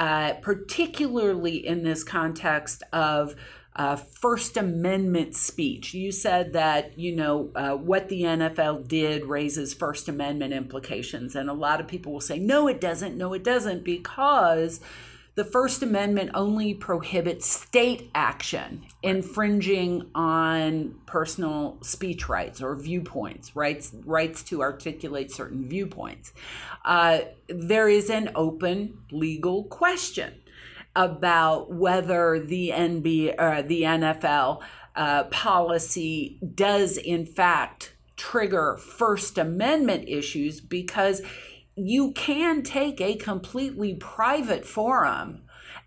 uh, 0.00 0.32
particularly 0.40 1.64
in 1.64 1.84
this 1.84 2.02
context 2.02 2.82
of 2.90 3.34
uh, 3.76 3.96
First 3.96 4.56
Amendment 4.56 5.36
speech. 5.36 5.92
You 5.92 6.10
said 6.10 6.54
that, 6.54 6.98
you 6.98 7.14
know, 7.14 7.50
uh, 7.54 7.76
what 7.76 8.08
the 8.08 8.22
NFL 8.22 8.88
did 8.88 9.26
raises 9.26 9.74
First 9.74 10.08
Amendment 10.08 10.54
implications. 10.54 11.36
And 11.36 11.50
a 11.50 11.52
lot 11.52 11.80
of 11.80 11.86
people 11.86 12.12
will 12.14 12.20
say, 12.20 12.38
no, 12.38 12.66
it 12.66 12.80
doesn't. 12.80 13.18
No, 13.18 13.34
it 13.34 13.44
doesn't, 13.44 13.84
because 13.84 14.80
the 15.34 15.44
First 15.44 15.82
Amendment 15.82 16.32
only 16.34 16.74
prohibits 16.74 17.46
state 17.46 18.10
action 18.14 18.84
infringing 19.02 20.10
on 20.14 20.96
personal 21.06 21.78
speech 21.82 22.28
rights 22.28 22.60
or 22.60 22.74
viewpoints, 22.76 23.54
rights 23.54 23.94
rights 24.04 24.42
to 24.44 24.62
articulate 24.62 25.30
certain 25.30 25.68
viewpoints. 25.68 26.32
Uh, 26.84 27.20
there 27.48 27.88
is 27.88 28.10
an 28.10 28.30
open 28.34 28.98
legal 29.10 29.64
question 29.64 30.34
about 30.96 31.72
whether 31.72 32.40
the 32.40 32.72
or 32.72 33.40
uh, 33.40 33.62
the 33.62 33.82
NFL 33.82 34.60
uh, 34.96 35.24
policy 35.24 36.38
does 36.54 36.96
in 36.96 37.24
fact 37.24 37.94
trigger 38.16 38.76
First 38.76 39.38
Amendment 39.38 40.08
issues 40.08 40.60
because 40.60 41.22
you 41.76 42.12
can 42.12 42.62
take 42.62 43.00
a 43.00 43.16
completely 43.16 43.94
private 43.94 44.66
forum 44.66 45.42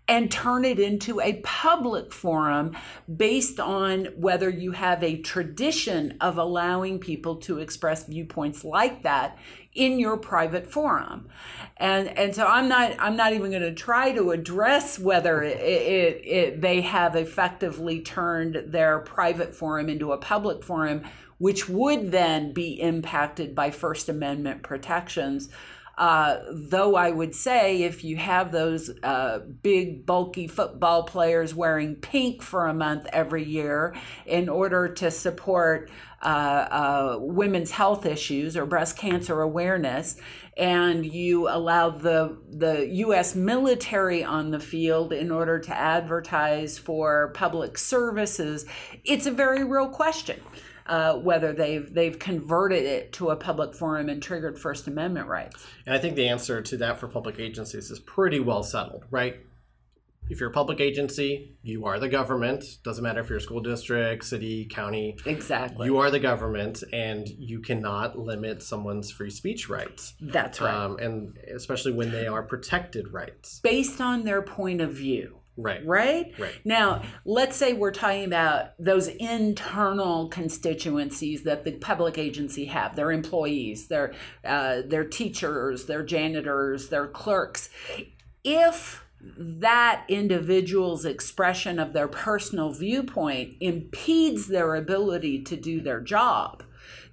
and 0.06 0.30
turn 0.30 0.64
it 0.66 0.78
into 0.78 1.18
a 1.20 1.40
public 1.42 2.12
forum 2.12 2.76
based 3.16 3.58
on 3.58 4.04
whether 4.16 4.50
you 4.50 4.72
have 4.72 5.02
a 5.02 5.20
tradition 5.22 6.16
of 6.20 6.36
allowing 6.36 6.98
people 6.98 7.36
to 7.36 7.58
express 7.58 8.04
viewpoints 8.04 8.64
like 8.64 9.02
that 9.02 9.38
in 9.74 9.98
your 9.98 10.18
private 10.18 10.70
forum. 10.70 11.28
And 11.78 12.08
and 12.16 12.34
so 12.34 12.46
i'm 12.46 12.68
not 12.68 12.94
i'm 13.00 13.16
not 13.16 13.32
even 13.32 13.50
going 13.50 13.62
to 13.62 13.74
try 13.74 14.12
to 14.12 14.30
address 14.30 14.98
whether 14.98 15.42
it, 15.42 15.58
it, 15.58 16.22
it, 16.24 16.60
they 16.60 16.82
have 16.82 17.16
effectively 17.16 18.00
turned 18.00 18.62
their 18.66 19.00
private 19.00 19.54
forum 19.54 19.88
into 19.88 20.12
a 20.12 20.18
public 20.18 20.62
forum 20.62 21.02
which 21.38 21.68
would 21.68 22.12
then 22.12 22.52
be 22.52 22.80
impacted 22.80 23.54
by 23.56 23.70
first 23.70 24.08
amendment 24.08 24.62
protections 24.62 25.48
uh, 25.96 26.38
though 26.50 26.96
I 26.96 27.10
would 27.10 27.34
say 27.34 27.82
if 27.82 28.02
you 28.02 28.16
have 28.16 28.50
those 28.50 28.90
uh, 29.02 29.40
big, 29.62 30.04
bulky 30.04 30.48
football 30.48 31.04
players 31.04 31.54
wearing 31.54 31.96
pink 31.96 32.42
for 32.42 32.66
a 32.66 32.74
month 32.74 33.06
every 33.12 33.44
year 33.44 33.94
in 34.26 34.48
order 34.48 34.88
to 34.88 35.10
support 35.10 35.90
uh, 36.22 36.26
uh 36.26 37.18
women's 37.20 37.70
health 37.70 38.06
issues 38.06 38.56
or 38.56 38.64
breast 38.64 38.96
cancer 38.96 39.42
awareness, 39.42 40.16
and 40.56 41.04
you 41.04 41.48
allow 41.48 41.90
the 41.90 42.38
the 42.50 42.88
U.S. 42.88 43.34
military 43.34 44.24
on 44.24 44.50
the 44.50 44.60
field 44.60 45.12
in 45.12 45.30
order 45.30 45.58
to 45.58 45.76
advertise 45.76 46.78
for 46.78 47.30
public 47.34 47.76
services, 47.76 48.64
it's 49.04 49.26
a 49.26 49.30
very 49.30 49.64
real 49.64 49.88
question 49.88 50.40
uh, 50.86 51.14
whether 51.14 51.52
they've 51.52 51.92
they've 51.92 52.18
converted 52.18 52.84
it 52.84 53.12
to 53.14 53.30
a 53.30 53.36
public 53.36 53.74
forum 53.74 54.08
and 54.08 54.22
triggered 54.22 54.58
First 54.58 54.86
Amendment 54.86 55.28
rights. 55.28 55.66
And 55.86 55.94
I 55.94 55.98
think 55.98 56.16
the 56.16 56.28
answer 56.28 56.60
to 56.62 56.76
that 56.78 56.98
for 56.98 57.08
public 57.08 57.38
agencies 57.38 57.90
is 57.90 58.00
pretty 58.00 58.40
well 58.40 58.62
settled, 58.62 59.04
right? 59.10 59.36
If 60.30 60.40
you're 60.40 60.48
a 60.48 60.52
public 60.52 60.80
agency, 60.80 61.54
you 61.62 61.84
are 61.84 61.98
the 61.98 62.08
government. 62.08 62.64
Doesn't 62.82 63.04
matter 63.04 63.20
if 63.20 63.28
you're 63.28 63.38
a 63.38 63.42
school 63.42 63.60
district, 63.60 64.24
city, 64.24 64.64
county. 64.64 65.18
Exactly. 65.26 65.86
You 65.86 65.98
are 65.98 66.10
the 66.10 66.18
government, 66.18 66.82
and 66.94 67.28
you 67.28 67.60
cannot 67.60 68.18
limit 68.18 68.62
someone's 68.62 69.10
free 69.10 69.28
speech 69.28 69.68
rights. 69.68 70.14
That's 70.20 70.62
right. 70.62 70.74
Um, 70.74 70.98
and 70.98 71.36
especially 71.54 71.92
when 71.92 72.10
they 72.10 72.26
are 72.26 72.42
protected 72.42 73.12
rights. 73.12 73.60
Based 73.60 74.00
on 74.00 74.24
their 74.24 74.40
point 74.40 74.80
of 74.80 74.92
view. 74.92 75.40
Right. 75.56 75.86
Right? 75.86 76.34
Right. 76.38 76.54
Now, 76.64 77.02
let's 77.24 77.56
say 77.56 77.74
we're 77.74 77.92
talking 77.92 78.24
about 78.24 78.70
those 78.78 79.06
internal 79.06 80.28
constituencies 80.28 81.44
that 81.44 81.64
the 81.64 81.72
public 81.72 82.18
agency 82.18 82.64
have, 82.66 82.96
their 82.96 83.12
employees, 83.12 83.86
their 83.86 84.14
uh, 84.44 84.82
their 84.84 85.04
teachers, 85.04 85.86
their 85.86 86.02
janitors, 86.02 86.88
their 86.88 87.06
clerks. 87.06 87.70
If 88.42 89.04
that 89.20 90.04
individual's 90.08 91.04
expression 91.04 91.78
of 91.78 91.92
their 91.92 92.08
personal 92.08 92.72
viewpoint 92.72 93.54
impedes 93.60 94.48
their 94.48 94.74
ability 94.74 95.42
to 95.44 95.56
do 95.56 95.80
their 95.80 96.00
job 96.00 96.63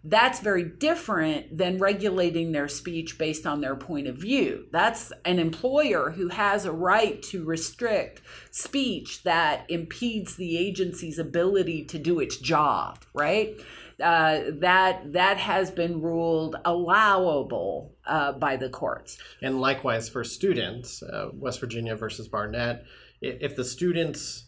that's 0.04 0.40
very 0.40 0.64
different 0.64 1.56
than 1.56 1.78
regulating 1.78 2.52
their 2.52 2.68
speech 2.68 3.18
based 3.18 3.46
on 3.46 3.62
their 3.62 3.76
point 3.76 4.08
of 4.08 4.18
view. 4.18 4.66
That's 4.72 5.12
an 5.26 5.38
employer 5.38 6.12
who 6.12 6.30
has 6.30 6.66
a 6.66 6.72
right 6.72 7.22
to 7.24 7.44
restrict 7.44 8.22
speech 8.50 9.24
that 9.24 9.70
impedes 9.70 10.36
the 10.36 10.58
agency's 10.58 11.20
ability 11.20 11.86
to 11.86 12.00
do 12.00 12.20
its 12.20 12.38
job, 12.38 13.00
right? 13.14 13.56
Uh, 14.02 14.42
that 14.54 15.14
that 15.14 15.38
has 15.38 15.70
been 15.70 16.02
ruled 16.02 16.56
allowable 16.66 17.94
uh, 18.08 18.32
by 18.32 18.58
the 18.58 18.70
courts. 18.70 19.20
And 19.44 19.62
likewise 19.62 20.10
for 20.10 20.24
students, 20.24 21.04
uh, 21.04 21.30
West 21.34 21.60
Virginia 21.60 21.96
versus 21.96 22.28
Barnette, 22.28 22.86
if 23.22 23.56
the 23.56 23.64
students' 23.64 24.46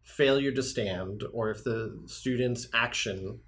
failure 0.00 0.52
to 0.52 0.62
stand 0.62 1.24
or 1.32 1.50
if 1.50 1.64
the 1.64 2.00
students' 2.06 2.68
action 2.72 3.40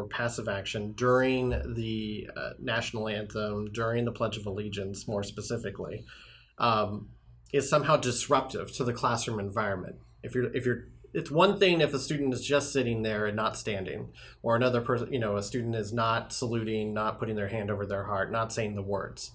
or 0.00 0.08
passive 0.08 0.48
action 0.48 0.92
during 0.92 1.50
the 1.74 2.28
uh, 2.36 2.50
national 2.58 3.08
anthem, 3.08 3.70
during 3.72 4.04
the 4.04 4.12
Pledge 4.12 4.36
of 4.36 4.46
Allegiance, 4.46 5.06
more 5.06 5.22
specifically, 5.22 6.04
um, 6.58 7.08
is 7.52 7.68
somehow 7.68 7.96
disruptive 7.96 8.72
to 8.72 8.84
the 8.84 8.92
classroom 8.92 9.38
environment. 9.38 9.96
If 10.22 10.34
you're 10.34 10.54
if 10.54 10.66
you're 10.66 10.84
it's 11.12 11.30
one 11.30 11.60
thing 11.60 11.80
if 11.80 11.94
a 11.94 11.98
student 11.98 12.34
is 12.34 12.44
just 12.44 12.72
sitting 12.72 13.02
there 13.02 13.26
and 13.26 13.36
not 13.36 13.56
standing, 13.56 14.08
or 14.42 14.56
another 14.56 14.80
person, 14.80 15.12
you 15.12 15.20
know, 15.20 15.36
a 15.36 15.42
student 15.42 15.76
is 15.76 15.92
not 15.92 16.32
saluting, 16.32 16.92
not 16.92 17.18
putting 17.18 17.36
their 17.36 17.48
hand 17.48 17.70
over 17.70 17.86
their 17.86 18.04
heart, 18.04 18.32
not 18.32 18.52
saying 18.52 18.74
the 18.74 18.82
words. 18.82 19.30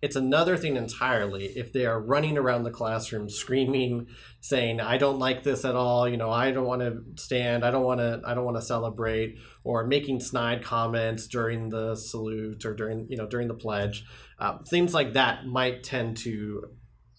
It's 0.00 0.16
another 0.16 0.56
thing 0.56 0.76
entirely 0.76 1.46
if 1.56 1.72
they 1.72 1.84
are 1.84 2.00
running 2.00 2.38
around 2.38 2.62
the 2.62 2.70
classroom 2.70 3.28
screaming, 3.28 4.06
saying, 4.40 4.80
"I 4.80 4.96
don't 4.96 5.18
like 5.18 5.42
this 5.42 5.64
at 5.64 5.74
all," 5.74 6.08
you 6.08 6.16
know, 6.16 6.30
"I 6.30 6.50
don't 6.50 6.66
want 6.66 6.82
to 6.82 7.02
stand," 7.20 7.64
"I 7.64 7.70
don't 7.70 7.84
want 7.84 8.00
to," 8.00 8.20
"I 8.24 8.34
don't 8.34 8.44
want 8.44 8.56
to 8.56 8.62
celebrate," 8.62 9.38
or 9.64 9.86
making 9.86 10.20
snide 10.20 10.62
comments 10.62 11.26
during 11.26 11.70
the 11.70 11.96
salute 11.96 12.64
or 12.64 12.74
during, 12.74 13.06
you 13.08 13.16
know, 13.16 13.26
during 13.26 13.48
the 13.48 13.54
pledge. 13.54 14.04
Uh, 14.38 14.58
things 14.68 14.94
like 14.94 15.14
that 15.14 15.46
might 15.46 15.82
tend 15.82 16.16
to 16.18 16.62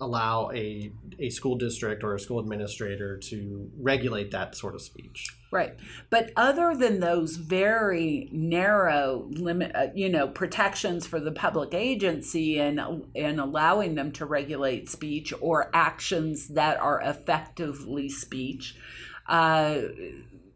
allow 0.01 0.49
a, 0.51 0.91
a 1.19 1.29
school 1.29 1.55
district 1.55 2.03
or 2.03 2.15
a 2.15 2.19
school 2.19 2.39
administrator 2.39 3.17
to 3.17 3.69
regulate 3.77 4.31
that 4.31 4.55
sort 4.55 4.73
of 4.73 4.81
speech. 4.81 5.27
Right. 5.51 5.75
But 6.09 6.31
other 6.37 6.75
than 6.75 6.99
those 6.99 7.35
very 7.35 8.29
narrow 8.31 9.27
limit, 9.31 9.75
uh, 9.75 9.87
you 9.93 10.07
know, 10.07 10.27
protections 10.27 11.05
for 11.05 11.19
the 11.19 11.31
public 11.31 11.73
agency 11.73 12.59
and 12.59 12.79
and 13.15 13.39
allowing 13.39 13.95
them 13.95 14.11
to 14.13 14.25
regulate 14.25 14.89
speech 14.89 15.33
or 15.41 15.69
actions 15.73 16.49
that 16.49 16.77
are 16.79 17.01
effectively 17.01 18.09
speech, 18.09 18.75
uh, 19.27 19.79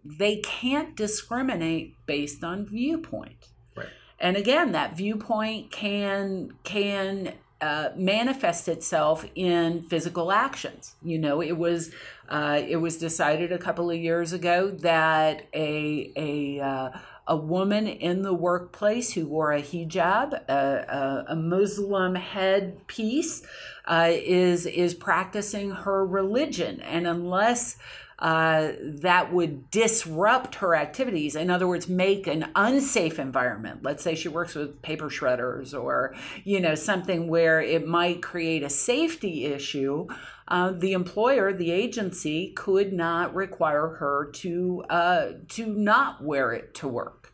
they 0.05 0.37
can't 0.37 0.95
discriminate 0.95 1.95
based 2.05 2.43
on 2.43 2.65
viewpoint. 2.65 3.49
Right. 3.75 3.87
And 4.19 4.37
again, 4.37 4.71
that 4.71 4.95
viewpoint 4.95 5.71
can 5.71 6.53
can 6.63 7.33
uh, 7.63 7.93
manifest 7.95 8.67
itself 8.67 9.25
in 9.35 9.83
physical 9.83 10.33
actions. 10.33 10.95
You 11.01 11.17
know, 11.17 11.41
it 11.41 11.57
was 11.57 11.91
uh, 12.27 12.61
it 12.67 12.75
was 12.75 12.97
decided 12.97 13.53
a 13.53 13.57
couple 13.57 13.89
of 13.89 13.97
years 13.97 14.33
ago 14.33 14.69
that 14.81 15.47
a 15.53 16.11
a 16.17 16.59
uh, 16.59 16.89
a 17.25 17.37
woman 17.37 17.87
in 17.87 18.21
the 18.21 18.33
workplace 18.33 19.13
who 19.13 19.27
wore 19.27 19.53
a 19.53 19.61
hijab, 19.61 20.33
a, 20.49 21.25
a, 21.29 21.35
Muslim 21.37 22.15
headpiece, 22.15 23.43
uh, 23.85 24.09
is 24.11 24.65
is 24.65 24.93
practicing 24.93 25.71
her 25.71 26.05
religion, 26.05 26.81
and 26.81 27.07
unless 27.07 27.77
uh, 28.19 28.71
that 28.79 29.33
would 29.33 29.69
disrupt 29.71 30.55
her 30.55 30.75
activities. 30.75 31.35
In 31.35 31.49
other 31.49 31.67
words, 31.67 31.89
make 31.89 32.27
an 32.27 32.49
unsafe 32.55 33.19
environment. 33.19 33.83
Let's 33.83 34.03
say 34.03 34.15
she 34.15 34.29
works 34.29 34.55
with 34.55 34.81
paper 34.81 35.09
shredders 35.09 35.73
or, 35.73 36.15
you 36.43 36.59
know, 36.59 36.75
something 36.75 37.27
where 37.27 37.61
it 37.61 37.87
might 37.87 38.21
create 38.21 38.63
a 38.63 38.69
safety 38.69 39.45
issue. 39.45 40.07
Uh, 40.47 40.71
the 40.71 40.93
employer, 40.93 41.53
the 41.53 41.71
agency, 41.71 42.53
could 42.55 42.93
not 42.93 43.33
require 43.33 43.87
her 43.95 44.29
to 44.33 44.83
uh, 44.89 45.27
to 45.49 45.65
not 45.65 46.23
wear 46.23 46.51
it 46.51 46.73
to 46.75 46.87
work. 46.87 47.33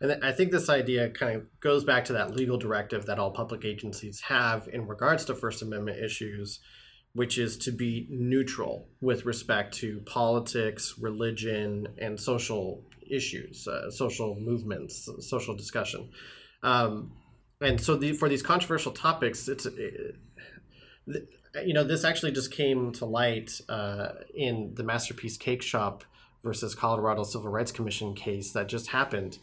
And 0.00 0.24
I 0.24 0.32
think 0.32 0.50
this 0.50 0.68
idea 0.68 1.10
kind 1.10 1.36
of 1.36 1.60
goes 1.60 1.84
back 1.84 2.04
to 2.06 2.12
that 2.14 2.34
legal 2.34 2.58
directive 2.58 3.06
that 3.06 3.20
all 3.20 3.30
public 3.30 3.64
agencies 3.64 4.20
have 4.22 4.68
in 4.72 4.88
regards 4.88 5.24
to 5.26 5.34
First 5.34 5.62
Amendment 5.62 6.02
issues 6.02 6.58
which 7.14 7.36
is 7.38 7.56
to 7.58 7.70
be 7.70 8.06
neutral 8.10 8.88
with 9.00 9.26
respect 9.26 9.74
to 9.74 10.00
politics, 10.06 10.94
religion, 10.98 11.88
and 11.98 12.18
social 12.18 12.84
issues, 13.10 13.68
uh, 13.68 13.90
social 13.90 14.36
movements, 14.40 15.08
social 15.20 15.54
discussion. 15.54 16.08
Um, 16.62 17.12
and 17.60 17.80
so, 17.80 17.96
the, 17.96 18.12
for 18.12 18.28
these 18.28 18.42
controversial 18.42 18.92
topics, 18.92 19.48
it's 19.48 19.66
it, 19.66 20.16
you 21.64 21.74
know 21.74 21.84
this 21.84 22.04
actually 22.04 22.32
just 22.32 22.50
came 22.50 22.92
to 22.92 23.04
light 23.04 23.60
uh, 23.68 24.08
in 24.34 24.72
the 24.74 24.82
Masterpiece 24.82 25.36
Cake 25.36 25.62
Shop 25.62 26.04
versus 26.42 26.74
Colorado 26.74 27.22
Civil 27.24 27.50
Rights 27.50 27.72
Commission 27.72 28.14
case 28.14 28.52
that 28.52 28.68
just 28.68 28.88
happened, 28.88 29.38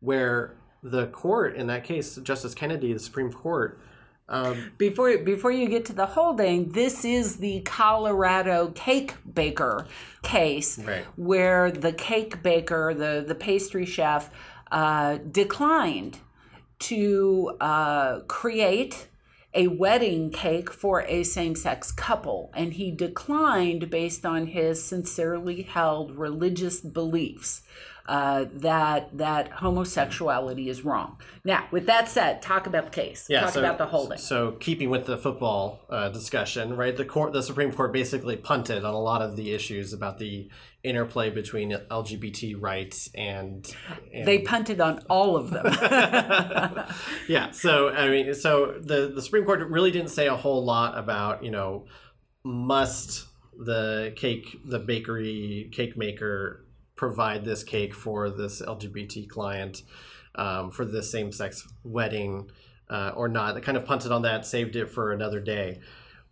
where 0.00 0.56
the 0.82 1.06
court 1.06 1.56
in 1.56 1.66
that 1.68 1.84
case, 1.84 2.16
Justice 2.16 2.54
Kennedy, 2.54 2.92
the 2.92 2.98
Supreme 2.98 3.32
Court 3.32 3.80
um, 4.28 4.72
before 4.78 5.18
before 5.18 5.52
you 5.52 5.68
get 5.68 5.84
to 5.86 5.92
the 5.92 6.06
holding, 6.06 6.70
this 6.70 7.04
is 7.04 7.36
the 7.36 7.60
Colorado 7.60 8.72
cake 8.74 9.14
baker 9.32 9.86
case, 10.22 10.78
right. 10.78 11.04
where 11.16 11.70
the 11.70 11.92
cake 11.92 12.42
baker, 12.42 12.94
the 12.94 13.22
the 13.26 13.34
pastry 13.34 13.84
chef, 13.84 14.30
uh, 14.72 15.18
declined 15.30 16.18
to 16.78 17.56
uh, 17.60 18.20
create 18.20 19.08
a 19.52 19.68
wedding 19.68 20.30
cake 20.30 20.70
for 20.70 21.02
a 21.02 21.22
same 21.22 21.54
sex 21.54 21.92
couple, 21.92 22.50
and 22.54 22.72
he 22.72 22.90
declined 22.90 23.90
based 23.90 24.24
on 24.24 24.48
his 24.48 24.82
sincerely 24.82 25.62
held 25.62 26.16
religious 26.16 26.80
beliefs 26.80 27.62
uh, 28.06 28.44
that 28.52 29.16
that 29.16 29.48
homosexuality 29.50 30.68
is 30.68 30.84
wrong. 30.84 31.16
Now, 31.44 31.66
with 31.70 31.86
that 31.86 32.08
said, 32.08 32.42
talk 32.42 32.66
about 32.66 32.84
the 32.84 32.90
case. 32.90 33.26
Yeah, 33.30 33.40
talk 33.40 33.54
so, 33.54 33.60
about 33.60 33.78
the 33.78 33.86
holding. 33.86 34.18
So, 34.18 34.52
keeping 34.52 34.90
with 34.90 35.06
the 35.06 35.16
football 35.16 35.80
uh, 35.88 36.10
discussion, 36.10 36.76
right? 36.76 36.94
The 36.94 37.06
court, 37.06 37.32
the 37.32 37.42
Supreme 37.42 37.72
Court, 37.72 37.92
basically 37.92 38.36
punted 38.36 38.84
on 38.84 38.92
a 38.92 39.00
lot 39.00 39.22
of 39.22 39.36
the 39.36 39.52
issues 39.52 39.92
about 39.94 40.18
the 40.18 40.50
interplay 40.82 41.30
between 41.30 41.70
LGBT 41.70 42.60
rights 42.60 43.08
and, 43.14 43.74
and... 44.12 44.28
they 44.28 44.40
punted 44.40 44.82
on 44.82 45.02
all 45.08 45.34
of 45.34 45.48
them. 45.50 45.64
yeah. 47.28 47.52
So 47.52 47.88
I 47.88 48.10
mean, 48.10 48.34
so 48.34 48.74
the 48.80 49.12
the 49.14 49.22
Supreme 49.22 49.46
Court 49.46 49.60
really 49.68 49.90
didn't 49.90 50.10
say 50.10 50.26
a 50.28 50.36
whole 50.36 50.62
lot 50.62 50.98
about 50.98 51.42
you 51.42 51.50
know 51.50 51.86
must 52.44 53.26
the 53.58 54.12
cake 54.16 54.58
the 54.66 54.78
bakery 54.78 55.70
cake 55.72 55.96
maker 55.96 56.63
provide 56.96 57.44
this 57.44 57.64
cake 57.64 57.94
for 57.94 58.30
this 58.30 58.62
LGBT 58.62 59.28
client 59.28 59.82
um, 60.34 60.70
for 60.70 60.84
this 60.84 61.10
same 61.10 61.32
sex 61.32 61.66
wedding 61.82 62.50
uh, 62.88 63.12
or 63.14 63.28
not. 63.28 63.54
They 63.54 63.60
kind 63.60 63.76
of 63.76 63.84
punted 63.84 64.12
on 64.12 64.22
that, 64.22 64.46
saved 64.46 64.76
it 64.76 64.90
for 64.90 65.12
another 65.12 65.40
day. 65.40 65.80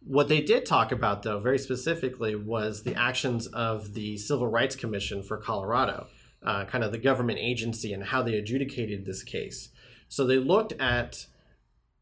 What 0.04 0.28
they 0.28 0.40
did 0.40 0.66
talk 0.66 0.90
about, 0.90 1.22
though, 1.22 1.38
very 1.38 1.58
specifically, 1.58 2.34
was 2.34 2.82
the 2.82 2.94
actions 2.94 3.46
of 3.48 3.94
the 3.94 4.16
Civil 4.16 4.48
Rights 4.48 4.74
Commission 4.74 5.22
for 5.22 5.36
Colorado, 5.36 6.08
uh, 6.42 6.64
kind 6.64 6.82
of 6.82 6.90
the 6.90 6.98
government 6.98 7.38
agency, 7.38 7.92
and 7.92 8.04
how 8.04 8.22
they 8.22 8.34
adjudicated 8.34 9.04
this 9.04 9.22
case. 9.22 9.68
So 10.08 10.26
they 10.26 10.38
looked 10.38 10.72
at 10.80 11.26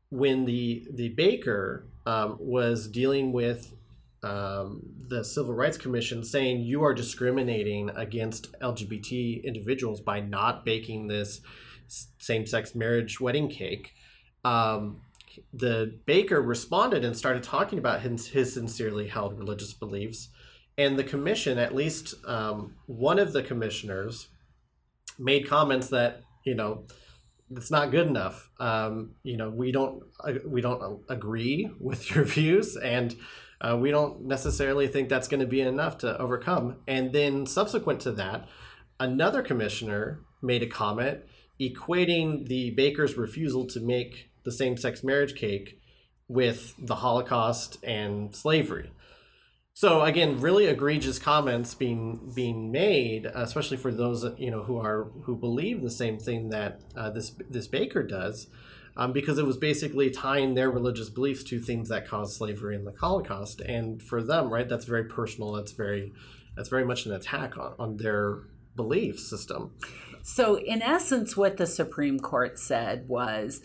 when 0.08 0.44
the 0.46 0.86
the 0.90 1.10
baker 1.10 1.86
um, 2.06 2.36
was 2.40 2.88
dealing 2.88 3.32
with 3.32 3.74
um, 4.22 4.82
the 5.08 5.24
Civil 5.24 5.54
Rights 5.54 5.78
Commission 5.78 6.24
saying 6.24 6.60
you 6.60 6.82
are 6.84 6.94
discriminating 6.94 7.90
against 7.90 8.52
LGBT 8.60 9.42
individuals 9.44 10.00
by 10.00 10.20
not 10.20 10.64
baking 10.64 11.08
this 11.08 11.40
same 12.18 12.46
sex 12.46 12.74
marriage 12.74 13.20
wedding 13.20 13.48
cake. 13.48 13.92
Um, 14.44 15.02
the 15.52 15.98
baker 16.06 16.42
responded 16.42 17.04
and 17.04 17.16
started 17.16 17.42
talking 17.42 17.78
about 17.78 18.02
his, 18.02 18.28
his 18.28 18.52
sincerely 18.52 19.08
held 19.08 19.38
religious 19.38 19.72
beliefs. 19.72 20.28
And 20.76 20.98
the 20.98 21.04
commission, 21.04 21.58
at 21.58 21.74
least 21.74 22.14
um, 22.26 22.74
one 22.86 23.18
of 23.18 23.32
the 23.32 23.42
commissioners, 23.42 24.28
made 25.18 25.48
comments 25.48 25.88
that, 25.88 26.22
you 26.44 26.54
know, 26.54 26.84
it's 27.50 27.70
not 27.70 27.90
good 27.90 28.06
enough. 28.06 28.48
Um, 28.58 29.12
you 29.22 29.36
know, 29.36 29.50
we 29.50 29.72
don't 29.72 30.04
uh, 30.22 30.34
we 30.46 30.60
don't 30.60 31.02
agree 31.08 31.70
with 31.80 32.14
your 32.14 32.24
views, 32.36 32.76
and 32.76 33.14
uh, 33.60 33.76
we 33.76 33.90
don't 33.90 34.22
necessarily 34.22 34.88
think 34.88 35.08
that's 35.08 35.28
going 35.28 35.40
to 35.40 35.46
be 35.46 35.60
enough 35.60 35.98
to 35.98 36.18
overcome. 36.18 36.76
And 36.86 37.12
then 37.12 37.46
subsequent 37.46 38.00
to 38.00 38.12
that, 38.12 38.48
another 38.98 39.42
commissioner 39.42 40.20
made 40.42 40.62
a 40.62 40.66
comment 40.66 41.20
equating 41.60 42.48
the 42.48 42.70
baker's 42.70 43.16
refusal 43.16 43.66
to 43.66 43.80
make 43.80 44.30
the 44.44 44.52
same 44.52 44.76
sex 44.76 45.04
marriage 45.04 45.34
cake 45.34 45.78
with 46.26 46.74
the 46.78 46.96
Holocaust 46.96 47.76
and 47.84 48.34
slavery. 48.34 48.90
So 49.74 50.02
again, 50.02 50.40
really 50.40 50.66
egregious 50.66 51.18
comments 51.18 51.74
being 51.74 52.32
being 52.34 52.70
made, 52.70 53.26
especially 53.26 53.76
for 53.76 53.90
those 53.92 54.26
you 54.38 54.50
know 54.50 54.62
who 54.62 54.78
are 54.78 55.10
who 55.24 55.36
believe 55.36 55.82
the 55.82 55.90
same 55.90 56.18
thing 56.18 56.50
that 56.50 56.80
uh, 56.96 57.10
this 57.10 57.32
this 57.48 57.66
baker 57.66 58.02
does, 58.02 58.48
um, 59.00 59.12
because 59.12 59.38
it 59.38 59.46
was 59.46 59.56
basically 59.56 60.10
tying 60.10 60.54
their 60.54 60.70
religious 60.70 61.08
beliefs 61.08 61.42
to 61.44 61.58
things 61.58 61.88
that 61.88 62.06
caused 62.06 62.36
slavery 62.36 62.76
and 62.76 62.86
the 62.86 62.92
Holocaust, 62.92 63.62
and 63.62 64.02
for 64.02 64.22
them, 64.22 64.52
right, 64.52 64.68
that's 64.68 64.84
very 64.84 65.04
personal. 65.04 65.52
That's 65.52 65.72
very 65.72 66.12
that's 66.54 66.68
very 66.68 66.84
much 66.84 67.06
an 67.06 67.12
attack 67.12 67.56
on, 67.56 67.72
on 67.78 67.96
their 67.96 68.40
belief 68.76 69.18
system. 69.18 69.72
So, 70.22 70.58
in 70.58 70.82
essence, 70.82 71.34
what 71.34 71.56
the 71.56 71.66
Supreme 71.66 72.20
Court 72.20 72.58
said 72.58 73.08
was 73.08 73.62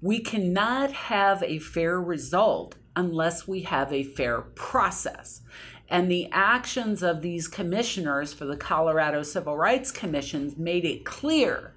we 0.00 0.20
cannot 0.20 0.92
have 0.92 1.42
a 1.42 1.58
fair 1.58 2.00
result 2.00 2.76
unless 2.96 3.46
we 3.46 3.62
have 3.62 3.92
a 3.92 4.04
fair 4.04 4.40
process. 4.40 5.42
And 5.90 6.10
the 6.10 6.28
actions 6.32 7.02
of 7.02 7.20
these 7.20 7.46
commissioners 7.46 8.32
for 8.32 8.46
the 8.46 8.56
Colorado 8.56 9.22
Civil 9.22 9.56
Rights 9.56 9.90
Commissions 9.90 10.56
made 10.56 10.86
it 10.86 11.04
clear 11.04 11.74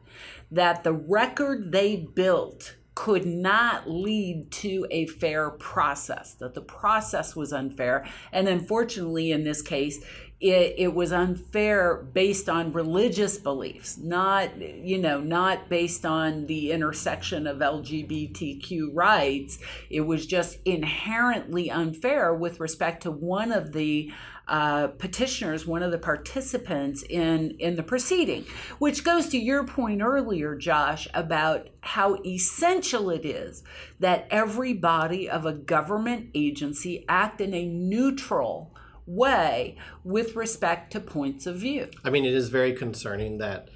that 0.50 0.84
the 0.84 0.94
record 0.94 1.72
they 1.72 1.96
built 1.98 2.76
could 2.94 3.26
not 3.26 3.90
lead 3.90 4.52
to 4.52 4.86
a 4.92 5.06
fair 5.06 5.50
process, 5.50 6.34
that 6.36 6.54
the 6.54 6.62
process 6.62 7.36
was 7.36 7.54
unfair. 7.54 8.06
And 8.32 8.48
unfortunately, 8.48 9.32
in 9.32 9.44
this 9.44 9.62
case, 9.62 10.04
it, 10.42 10.74
it 10.80 10.96
was 10.96 11.12
unfair 11.12 11.98
based 11.98 12.50
on 12.50 12.74
religious 12.74 13.38
beliefs, 13.38 14.00
not 14.00 14.60
you 14.60 14.98
know 14.98 15.22
not 15.22 15.70
based 15.70 16.04
on 16.04 16.48
the 16.48 16.72
intersection 16.72 17.46
of 17.46 17.60
LGBTQ 17.60 18.90
rights. 18.92 19.60
It 19.92 20.02
was 20.02 20.26
just 20.26 20.58
inherently 20.66 21.70
unfair 21.70 22.34
with 22.34 22.60
respect 22.60 23.04
to 23.04 23.12
one 23.12 23.52
of 23.52 23.72
the 23.72 24.12
uh, 24.48 24.88
petitioners, 24.88 25.66
one 25.66 25.84
of 25.84 25.92
the 25.92 25.98
participants 25.98 27.04
in 27.04 27.56
in 27.60 27.76
the 27.76 27.84
proceeding, 27.84 28.46
which 28.80 29.04
goes 29.04 29.30
to 29.30 29.38
your 29.38 29.64
point 29.64 30.02
earlier, 30.02 30.56
Josh, 30.56 31.08
about 31.14 31.70
how 31.82 32.18
essential 32.26 33.10
it 33.10 33.26
is 33.26 33.64
that 34.00 34.28
every 34.30 34.74
body 34.74 35.30
of 35.30 35.46
a 35.46 35.54
government 35.54 36.30
agency 36.34 37.06
act 37.08 37.40
in 37.40 37.54
a 37.54 37.66
neutral 37.66 38.76
way 39.06 39.78
with 40.04 40.36
respect 40.36 40.92
to 40.94 41.00
points 41.00 41.46
of 41.46 41.58
view. 41.58 41.90
I 42.04 42.10
mean, 42.10 42.26
it 42.26 42.34
is 42.34 42.50
very 42.50 42.74
concerning 42.74 43.38
that 43.40 43.70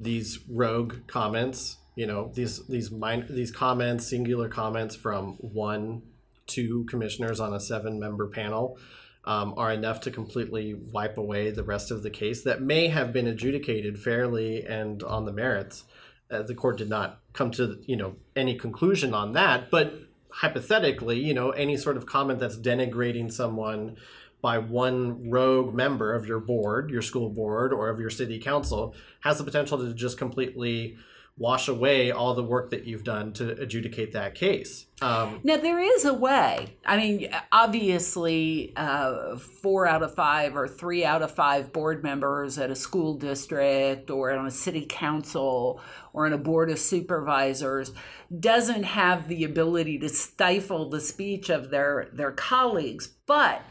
these 0.00 0.40
rogue 0.48 1.06
comments, 1.06 1.78
you 1.94 2.06
know, 2.06 2.30
these 2.34 2.66
these 2.66 2.90
min- 2.90 3.26
these 3.30 3.50
comments, 3.50 4.08
singular 4.08 4.48
comments 4.48 4.96
from 4.96 5.34
one, 5.40 6.02
two 6.46 6.84
commissioners 6.84 7.40
on 7.40 7.52
a 7.54 7.60
seven-member 7.60 8.28
panel, 8.28 8.78
um, 9.24 9.54
are 9.56 9.72
enough 9.72 10.00
to 10.00 10.10
completely 10.10 10.74
wipe 10.74 11.16
away 11.16 11.50
the 11.50 11.62
rest 11.62 11.90
of 11.90 12.02
the 12.02 12.10
case 12.10 12.42
that 12.42 12.60
may 12.60 12.88
have 12.88 13.12
been 13.12 13.26
adjudicated 13.26 13.98
fairly 13.98 14.64
and 14.64 15.02
on 15.02 15.24
the 15.24 15.32
merits. 15.32 15.84
Uh, 16.30 16.42
the 16.42 16.54
court 16.54 16.78
did 16.78 16.88
not 16.88 17.20
come 17.32 17.50
to 17.50 17.78
you 17.86 17.96
know 17.96 18.16
any 18.34 18.54
conclusion 18.56 19.14
on 19.14 19.32
that, 19.32 19.70
but 19.70 19.94
hypothetically, 20.30 21.18
you 21.18 21.34
know, 21.34 21.50
any 21.50 21.76
sort 21.76 21.96
of 21.96 22.06
comment 22.06 22.40
that's 22.40 22.56
denigrating 22.56 23.30
someone 23.30 23.96
by 24.40 24.58
one 24.58 25.30
rogue 25.30 25.72
member 25.74 26.14
of 26.14 26.26
your 26.26 26.40
board, 26.40 26.90
your 26.90 27.02
school 27.02 27.28
board, 27.28 27.72
or 27.72 27.88
of 27.88 28.00
your 28.00 28.10
city 28.10 28.38
council 28.38 28.94
has 29.20 29.38
the 29.38 29.44
potential 29.44 29.78
to 29.78 29.94
just 29.94 30.18
completely 30.18 30.96
wash 31.38 31.66
away 31.66 32.10
all 32.10 32.34
the 32.34 32.42
work 32.42 32.70
that 32.70 32.84
you've 32.84 33.04
done 33.04 33.32
to 33.32 33.50
adjudicate 33.60 34.12
that 34.12 34.34
case. 34.34 34.86
Um, 35.00 35.40
now, 35.42 35.56
there 35.56 35.80
is 35.80 36.04
a 36.04 36.12
way. 36.14 36.76
I 36.84 36.96
mean, 36.96 37.34
obviously, 37.50 38.72
uh, 38.76 39.36
four 39.36 39.86
out 39.86 40.02
of 40.02 40.14
five 40.14 40.56
or 40.56 40.68
three 40.68 41.04
out 41.04 41.22
of 41.22 41.34
five 41.34 41.72
board 41.72 42.02
members 42.02 42.58
at 42.58 42.70
a 42.70 42.76
school 42.76 43.14
district 43.14 44.10
or 44.10 44.30
on 44.32 44.46
a 44.46 44.50
city 44.50 44.86
council 44.88 45.80
or 46.12 46.26
in 46.26 46.32
a 46.32 46.38
board 46.38 46.70
of 46.70 46.78
supervisors 46.78 47.92
doesn't 48.38 48.84
have 48.84 49.28
the 49.28 49.44
ability 49.44 49.98
to 49.98 50.08
stifle 50.08 50.90
the 50.90 51.00
speech 51.00 51.48
of 51.48 51.70
their, 51.70 52.10
their 52.12 52.32
colleagues. 52.32 53.08
But 53.26 53.62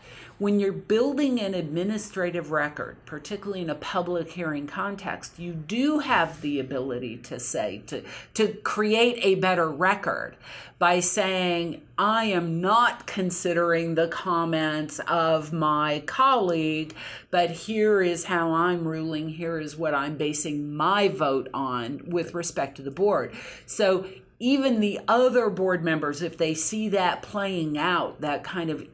when 0.42 0.60
you're 0.60 0.74
building 0.74 1.40
an 1.40 1.54
administrative 1.54 2.50
record, 2.50 2.98
particularly 3.06 3.62
in 3.62 3.70
a 3.70 3.76
public 3.76 4.32
hearing 4.32 4.66
context, 4.66 5.38
you 5.38 5.54
do 5.54 6.00
have 6.00 6.42
the 6.42 6.60
ability 6.60 7.16
to 7.16 7.40
say, 7.40 7.84
to, 7.86 8.04
to 8.34 8.48
create 8.64 9.20
a 9.22 9.36
better 9.36 9.70
record 9.70 10.36
by 10.80 11.00
saying, 11.00 11.80
I 11.96 12.26
am 12.26 12.60
not 12.60 13.06
considering 13.06 13.94
the 13.94 14.08
comments 14.08 15.00
of 15.08 15.54
my 15.54 16.02
colleague, 16.08 16.96
but 17.30 17.52
here 17.52 18.02
is 18.02 18.24
how 18.24 18.52
I'm 18.52 18.88
ruling, 18.88 19.30
here 19.30 19.60
is 19.60 19.78
what 19.78 19.94
I'm 19.94 20.18
basing 20.18 20.74
my 20.74 21.08
vote 21.08 21.50
on 21.54 22.02
with 22.08 22.34
respect 22.34 22.78
to 22.78 22.82
the 22.82 22.90
board. 22.90 23.36
So 23.68 24.08
even 24.40 24.80
the 24.80 25.02
other 25.08 25.52
board 25.52 25.84
members, 25.84 26.24
if 26.24 26.36
they 26.36 26.56
see 26.56 26.90
that 26.90 27.22
playing 27.22 27.78
out, 27.78 28.22
that 28.22 28.44
kind 28.44 28.72
of 28.72 28.88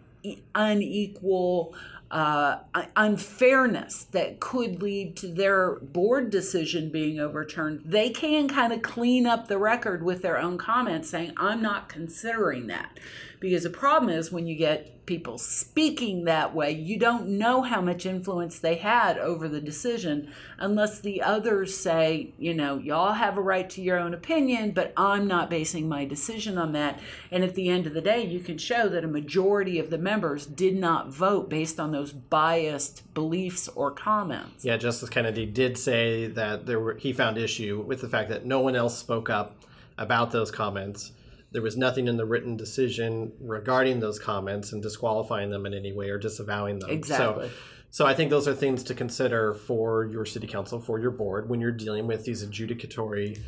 unequal 0.55 1.75
uh, 2.09 2.59
unfairness 2.95 4.05
that 4.11 4.39
could 4.39 4.81
lead 4.81 5.15
to 5.17 5.27
their 5.27 5.75
board 5.75 6.29
decision 6.29 6.89
being 6.89 7.19
overturned, 7.19 7.81
they 7.83 8.09
can 8.09 8.47
kind 8.47 8.71
of 8.71 8.81
clean 8.81 9.25
up 9.25 9.47
the 9.47 9.57
record 9.57 10.03
with 10.03 10.21
their 10.21 10.37
own 10.37 10.57
comments 10.57 11.09
saying, 11.09 11.33
I'm 11.37 11.61
not 11.61 11.89
considering 11.89 12.67
that. 12.67 12.97
Because 13.39 13.63
the 13.63 13.69
problem 13.69 14.09
is 14.11 14.31
when 14.31 14.47
you 14.47 14.55
get 14.55 15.05
people 15.07 15.37
speaking 15.37 16.25
that 16.25 16.53
way, 16.53 16.71
you 16.71 16.99
don't 16.99 17.27
know 17.27 17.61
how 17.63 17.81
much 17.81 18.05
influence 18.05 18.59
they 18.59 18.75
had 18.75 19.17
over 19.17 19.47
the 19.47 19.61
decision 19.61 20.29
unless 20.59 20.99
the 20.99 21.21
others 21.21 21.75
say, 21.75 22.33
you 22.37 22.53
know, 22.53 22.77
y'all 22.77 23.13
have 23.13 23.37
a 23.37 23.41
right 23.41 23.69
to 23.69 23.81
your 23.81 23.97
own 23.97 24.13
opinion, 24.13 24.71
but 24.71 24.93
I'm 24.97 25.25
not 25.25 25.49
basing 25.49 25.87
my 25.87 26.03
decision 26.05 26.57
on 26.57 26.73
that. 26.73 26.99
And 27.31 27.43
at 27.43 27.55
the 27.55 27.69
end 27.69 27.87
of 27.87 27.93
the 27.93 28.01
day, 28.01 28.25
you 28.25 28.39
can 28.39 28.57
show 28.57 28.89
that 28.89 29.05
a 29.05 29.07
majority 29.07 29.79
of 29.79 29.89
the 29.89 29.97
members 29.97 30.45
did 30.45 30.75
not 30.75 31.09
vote 31.09 31.49
based 31.49 31.79
on 31.79 31.91
those 31.91 32.11
biased 32.11 33.13
beliefs 33.13 33.69
or 33.69 33.91
comments. 33.91 34.65
Yeah, 34.65 34.77
Justice 34.77 35.09
Kennedy 35.09 35.45
did 35.45 35.77
say 35.77 36.27
that 36.27 36.65
there 36.65 36.79
were 36.79 36.95
he 36.95 37.13
found 37.13 37.37
issue 37.37 37.81
with 37.87 38.01
the 38.01 38.09
fact 38.09 38.29
that 38.29 38.45
no 38.45 38.59
one 38.59 38.75
else 38.75 38.97
spoke 38.97 39.29
up 39.29 39.63
about 39.97 40.31
those 40.31 40.51
comments 40.51 41.13
there 41.57 41.63
was 41.63 41.75
nothing 41.75 42.07
in 42.07 42.17
the 42.17 42.25
written 42.25 42.55
decision 42.55 43.31
regarding 43.39 43.99
those 43.99 44.19
comments 44.19 44.73
and 44.73 44.83
disqualifying 44.83 45.49
them 45.49 45.65
in 45.65 45.73
any 45.73 45.91
way 45.91 46.07
or 46.11 46.19
disavowing 46.19 46.77
them. 46.77 46.91
Exactly. 46.91 47.47
So, 47.47 47.53
so 47.89 48.05
I 48.05 48.13
think 48.13 48.29
those 48.29 48.47
are 48.47 48.53
things 48.53 48.83
to 48.83 48.93
consider 48.93 49.55
for 49.55 50.05
your 50.05 50.23
city 50.23 50.45
council, 50.45 50.79
for 50.79 50.99
your 50.99 51.09
board, 51.09 51.49
when 51.49 51.59
you're 51.59 51.71
dealing 51.71 52.05
with 52.05 52.25
these 52.25 52.45
adjudicatory 52.45 53.39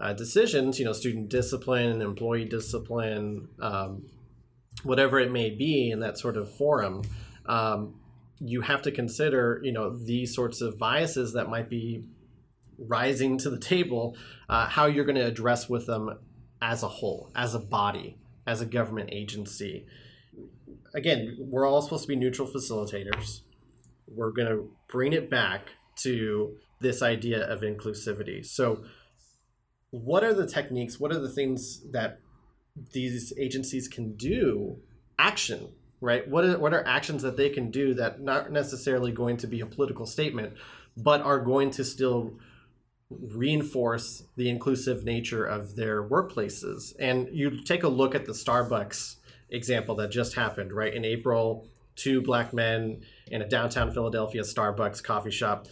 uh, 0.00 0.14
decisions. 0.14 0.78
You 0.78 0.86
know, 0.86 0.94
student 0.94 1.28
discipline, 1.28 2.00
employee 2.00 2.46
discipline, 2.46 3.48
um, 3.60 4.06
whatever 4.82 5.20
it 5.20 5.30
may 5.30 5.50
be 5.50 5.90
in 5.90 6.00
that 6.00 6.16
sort 6.16 6.38
of 6.38 6.50
forum. 6.50 7.02
Um, 7.44 8.00
you 8.38 8.62
have 8.62 8.80
to 8.80 8.90
consider, 8.90 9.60
you 9.62 9.72
know, 9.72 9.94
these 9.94 10.34
sorts 10.34 10.62
of 10.62 10.78
biases 10.78 11.34
that 11.34 11.50
might 11.50 11.68
be 11.68 12.06
rising 12.78 13.36
to 13.36 13.50
the 13.50 13.58
table, 13.58 14.16
uh, 14.48 14.66
how 14.66 14.86
you're 14.86 15.04
going 15.04 15.16
to 15.16 15.26
address 15.26 15.68
with 15.68 15.84
them 15.84 16.18
as 16.62 16.82
a 16.82 16.88
whole, 16.88 17.30
as 17.34 17.54
a 17.54 17.58
body, 17.58 18.18
as 18.46 18.60
a 18.60 18.66
government 18.66 19.10
agency. 19.12 19.86
Again, 20.94 21.36
we're 21.38 21.66
all 21.66 21.82
supposed 21.82 22.02
to 22.02 22.08
be 22.08 22.16
neutral 22.16 22.48
facilitators. 22.48 23.40
We're 24.06 24.32
going 24.32 24.48
to 24.48 24.70
bring 24.88 25.12
it 25.12 25.30
back 25.30 25.70
to 26.02 26.56
this 26.80 27.02
idea 27.02 27.46
of 27.46 27.60
inclusivity. 27.60 28.44
So, 28.44 28.84
what 29.90 30.22
are 30.24 30.34
the 30.34 30.46
techniques? 30.46 31.00
What 31.00 31.12
are 31.12 31.18
the 31.18 31.28
things 31.28 31.82
that 31.90 32.20
these 32.92 33.32
agencies 33.38 33.88
can 33.88 34.14
do? 34.16 34.78
Action, 35.18 35.72
right? 36.00 36.26
What 36.28 36.44
are, 36.44 36.58
what 36.58 36.72
are 36.72 36.86
actions 36.86 37.22
that 37.22 37.36
they 37.36 37.50
can 37.50 37.70
do 37.70 37.94
that 37.94 38.20
not 38.20 38.50
necessarily 38.50 39.12
going 39.12 39.36
to 39.38 39.46
be 39.46 39.60
a 39.60 39.66
political 39.66 40.06
statement, 40.06 40.54
but 40.96 41.20
are 41.22 41.40
going 41.40 41.70
to 41.72 41.84
still 41.84 42.38
reinforce 43.10 44.22
the 44.36 44.48
inclusive 44.48 45.04
nature 45.04 45.44
of 45.44 45.76
their 45.76 46.02
workplaces. 46.02 46.94
And 46.98 47.28
you 47.32 47.62
take 47.62 47.82
a 47.82 47.88
look 47.88 48.14
at 48.14 48.24
the 48.24 48.32
Starbucks 48.32 49.16
example 49.50 49.96
that 49.96 50.10
just 50.10 50.34
happened, 50.34 50.72
right? 50.72 50.94
In 50.94 51.04
April, 51.04 51.66
two 51.96 52.22
black 52.22 52.52
men 52.52 53.02
in 53.26 53.42
a 53.42 53.48
downtown 53.48 53.92
Philadelphia 53.92 54.42
Starbucks 54.42 55.02
coffee 55.02 55.30
shop 55.30 55.66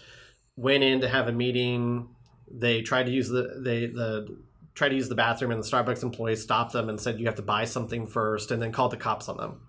went 0.57 0.83
in 0.83 1.01
to 1.01 1.09
have 1.09 1.29
a 1.29 1.33
meeting. 1.33 2.09
They 2.51 2.83
tried 2.83 3.07
to 3.07 3.13
use 3.13 3.29
the 3.29 3.61
they 3.63 3.87
the 3.87 4.37
tried 4.75 4.91
to 4.91 4.97
use 4.97 5.09
the 5.09 5.15
bathroom 5.15 5.51
and 5.51 5.63
the 5.63 5.67
Starbucks 5.67 6.03
employees 6.03 6.43
stopped 6.43 6.73
them 6.73 6.89
and 6.89 7.01
said 7.01 7.19
you 7.19 7.27
have 7.27 7.35
to 7.35 7.43
buy 7.43 7.65
something 7.65 8.07
first 8.07 8.51
and 8.51 8.63
then 8.63 8.73
called 8.73 8.93
the 8.93 8.97
cops 8.97 9.29
on 9.29 9.37
them. 9.37 9.61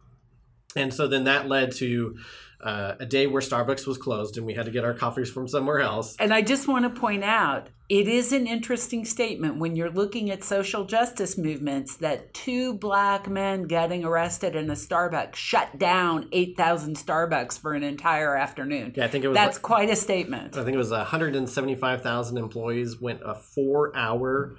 And 0.76 0.94
so 0.94 1.08
then 1.08 1.24
that 1.24 1.48
led 1.48 1.72
to 1.78 2.18
uh, 2.62 2.96
a 3.00 3.06
day 3.06 3.26
where 3.26 3.42
Starbucks 3.42 3.88
was 3.88 3.98
closed 3.98 4.38
and 4.38 4.46
we 4.46 4.54
had 4.54 4.66
to 4.66 4.72
get 4.72 4.84
our 4.84 4.94
coffees 4.94 5.30
from 5.30 5.48
somewhere 5.48 5.80
else. 5.80 6.16
And 6.20 6.34
I 6.34 6.42
just 6.42 6.68
want 6.68 6.84
to 6.84 7.00
point 7.00 7.24
out 7.24 7.70
it 7.88 8.08
is 8.08 8.34
an 8.34 8.48
interesting 8.48 9.06
statement 9.06 9.58
when 9.58 9.76
you're 9.76 9.90
looking 9.90 10.30
at 10.30 10.44
social 10.44 10.84
justice 10.86 11.38
movements 11.38 11.96
that 11.98 12.34
two 12.34 12.74
black 12.74 13.30
men 13.30 13.64
getting 13.64 14.04
arrested 14.04 14.56
in 14.56 14.70
a 14.70 14.74
Starbucks 14.74 15.36
shut 15.36 15.80
down 15.80 16.28
8,000 16.32 16.98
Starbucks 16.98 17.58
for 17.58 17.74
an 17.74 17.84
entire 17.84 18.36
afternoon. 18.36 18.94
Yeah, 18.96 19.06
I 19.06 19.08
think 19.08 19.24
it 19.24 19.30
was. 19.30 19.36
That's 19.36 19.58
like- 19.58 19.64
quite 19.64 19.90
a 19.90 19.96
statement. 19.96 20.58
I 20.58 20.64
think 20.64 20.76
it 20.76 20.80
was 20.80 20.92
175,000 20.92 22.38
employees 22.38 23.00
went 23.00 23.22
a 23.24 23.36
four-hour 23.36 24.56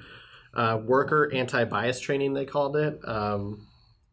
uh, 0.54 0.80
worker 0.82 1.30
anti-bias 1.32 2.00
training. 2.00 2.32
They 2.32 2.46
called 2.46 2.76
it, 2.76 2.98
um, 3.06 3.66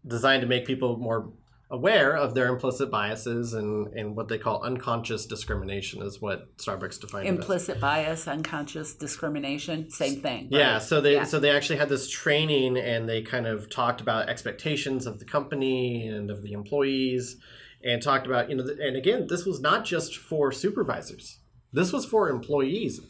designed 0.05 0.41
to 0.41 0.47
make 0.47 0.65
people 0.67 0.97
more 0.97 1.31
aware 1.69 2.15
of 2.15 2.33
their 2.33 2.47
implicit 2.47 2.89
biases 2.89 3.53
and, 3.53 3.87
and 3.93 4.15
what 4.15 4.29
they 4.29 4.37
call 4.37 4.63
unconscious 4.63 5.25
discrimination 5.25 6.01
is 6.01 6.21
what 6.21 6.55
Starbucks 6.57 6.99
defined 7.01 7.27
it 7.27 7.31
as. 7.31 7.35
Implicit 7.35 7.79
bias, 7.81 8.27
unconscious 8.27 8.93
discrimination, 8.95 9.89
same 9.89 10.21
thing. 10.21 10.47
Yeah, 10.49 10.73
right? 10.73 10.81
so 10.81 11.01
they 11.01 11.15
Yeah. 11.15 11.23
so 11.25 11.39
they 11.39 11.49
actually 11.49 11.77
had 11.77 11.89
this 11.89 12.09
training 12.09 12.77
and 12.77 13.07
they 13.07 13.21
kind 13.21 13.47
of 13.47 13.69
talked 13.69 13.99
about 13.99 14.29
expectations 14.29 15.05
of 15.05 15.19
the 15.19 15.25
company 15.25 16.07
and 16.07 16.31
of 16.31 16.41
the 16.41 16.53
employees 16.53 17.35
and 17.83 18.01
talked 18.01 18.25
about 18.25 18.49
you 18.49 18.55
know 18.55 18.65
and 18.81 18.95
again 18.95 19.27
this 19.27 19.45
was 19.45 19.59
not 19.59 19.83
just 19.83 20.15
for 20.17 20.51
supervisors. 20.53 21.39
This 21.73 21.91
was 21.91 22.05
for 22.05 22.29
employees, 22.29 23.01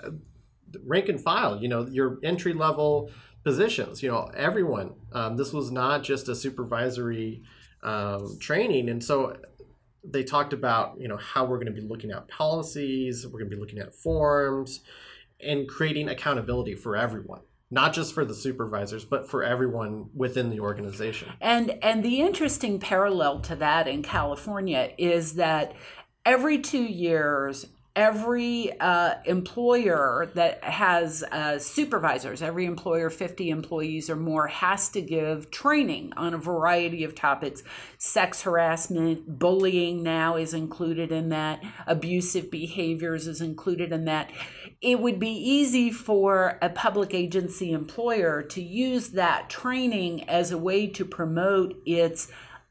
rank 0.83 1.09
and 1.09 1.21
file, 1.21 1.61
you 1.61 1.67
know, 1.67 1.85
your 1.85 2.17
entry 2.23 2.53
level 2.53 3.11
positions, 3.43 4.01
you 4.01 4.09
know, 4.09 4.29
everyone. 4.35 4.95
Um, 5.13 5.37
this 5.37 5.53
was 5.53 5.71
not 5.71 6.01
just 6.03 6.27
a 6.27 6.35
supervisory 6.35 7.43
um, 7.83 8.37
training. 8.39 8.89
And 8.89 9.03
so 9.03 9.37
they 10.03 10.23
talked 10.23 10.53
about 10.53 10.99
you 10.99 11.07
know 11.07 11.17
how 11.17 11.43
we're 11.45 11.57
going 11.57 11.73
to 11.73 11.81
be 11.81 11.85
looking 11.85 12.11
at 12.11 12.27
policies 12.27 13.25
we're 13.25 13.39
going 13.39 13.49
to 13.49 13.55
be 13.55 13.59
looking 13.59 13.79
at 13.79 13.93
forms 13.93 14.81
and 15.41 15.67
creating 15.67 16.07
accountability 16.07 16.75
for 16.75 16.95
everyone 16.95 17.41
not 17.69 17.93
just 17.93 18.13
for 18.13 18.23
the 18.23 18.33
supervisors 18.33 19.03
but 19.03 19.29
for 19.29 19.43
everyone 19.43 20.09
within 20.15 20.49
the 20.49 20.59
organization. 20.59 21.29
And 21.41 21.71
and 21.83 22.03
the 22.03 22.21
interesting 22.21 22.79
parallel 22.79 23.41
to 23.41 23.55
that 23.57 23.87
in 23.87 24.03
California 24.03 24.91
is 24.97 25.33
that 25.33 25.73
every 26.25 26.59
two 26.59 26.83
years, 26.83 27.67
every 27.97 28.79
uh, 28.79 29.15
employer 29.25 30.29
that 30.35 30.63
has 30.63 31.23
uh, 31.23 31.57
supervisors, 31.57 32.43
every 32.43 32.65
employer, 32.65 33.09
50 33.09 33.49
employees 33.49 34.07
or 34.07 34.15
more, 34.15 34.45
has 34.45 34.89
to 34.89 35.01
give 35.01 35.49
training 35.49 36.13
on 36.15 36.35
a 36.35 36.37
variety 36.37 37.03
of 37.03 37.15
topics. 37.15 37.63
Sex 37.97 38.43
harassment, 38.43 39.39
bullying 39.39 40.03
now 40.03 40.35
is 40.35 40.53
included 40.53 41.11
in 41.11 41.29
that, 41.29 41.63
abusive 41.87 42.51
behaviors 42.51 43.25
is 43.25 43.41
included 43.41 43.91
in 43.91 44.05
that. 44.05 44.31
It 44.79 44.99
would 44.99 45.19
be 45.19 45.31
easy 45.31 45.91
for 45.91 46.59
a 46.61 46.69
public 46.69 47.15
agency 47.15 47.71
employer 47.71 48.43
to 48.43 48.61
use 48.61 49.09
that 49.09 49.49
training 49.49 50.29
as 50.29 50.51
a 50.51 50.57
way 50.57 50.85
to 50.85 51.03
promote 51.03 51.81
its 51.83 52.27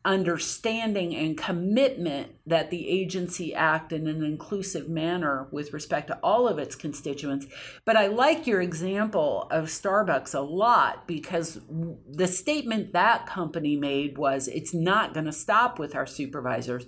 understanding 0.07 1.14
and 1.16 1.37
commitment 1.37 2.31
that 2.47 2.71
the 2.71 2.88
agency 2.88 3.53
act 3.53 3.92
in 3.92 4.07
an 4.07 4.23
inclusive 4.23 4.88
manner 4.88 5.49
with 5.51 5.73
respect 5.73 6.07
to 6.07 6.19
all 6.23 6.47
of 6.47 6.59
its 6.59 6.77
constituents. 6.77 7.47
But 7.85 7.97
I 7.97 8.07
like 8.07 8.47
your 8.47 8.62
example 8.62 9.49
of 9.51 9.64
Starbucks 9.64 10.33
a 10.33 10.40
lot 10.40 11.09
because 11.09 11.61
the 12.09 12.29
statement 12.29 12.92
that 12.92 13.27
company 13.27 13.77
made 13.77 14.16
was 14.16 14.47
it's 14.47 14.73
not 14.73 15.12
going 15.12 15.27
to 15.27 15.33
stop 15.33 15.81
with 15.81 15.97
our 15.97 16.07
supervisors. 16.07 16.87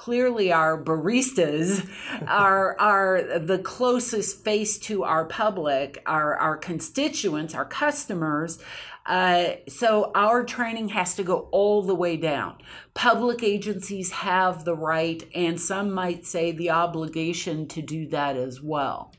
Clearly, 0.00 0.50
our 0.50 0.82
baristas 0.82 1.86
are 2.26 2.74
are 2.80 3.38
the 3.38 3.58
closest 3.58 4.42
face 4.42 4.78
to 4.78 5.04
our 5.04 5.26
public, 5.26 6.02
our 6.06 6.36
our 6.36 6.56
constituents, 6.56 7.54
our 7.54 7.66
customers. 7.66 8.58
Uh, 9.04 9.56
so 9.68 10.10
our 10.14 10.42
training 10.42 10.88
has 10.88 11.14
to 11.16 11.22
go 11.22 11.50
all 11.52 11.82
the 11.82 11.94
way 11.94 12.16
down. 12.16 12.56
Public 12.94 13.42
agencies 13.42 14.10
have 14.10 14.64
the 14.64 14.74
right, 14.74 15.22
and 15.34 15.60
some 15.60 15.92
might 15.92 16.24
say 16.24 16.50
the 16.50 16.70
obligation 16.70 17.68
to 17.68 17.82
do 17.82 18.08
that 18.08 18.38
as 18.38 18.62
well. 18.62 19.12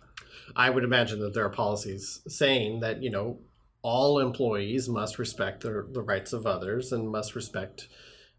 i 0.55 0.67
would 0.67 0.83
imagine 0.83 1.19
that 1.19 1.35
there 1.35 1.45
are 1.45 1.57
policies 1.65 2.21
saying 2.27 2.79
that 2.79 3.03
you 3.03 3.11
know 3.11 3.37
all 3.83 4.17
employees 4.17 4.89
must 4.89 5.19
respect 5.19 5.61
the, 5.61 5.87
the 5.91 6.01
rights 6.01 6.33
of 6.33 6.47
others 6.47 6.91
and 6.91 7.07
must 7.07 7.35
respect 7.35 7.87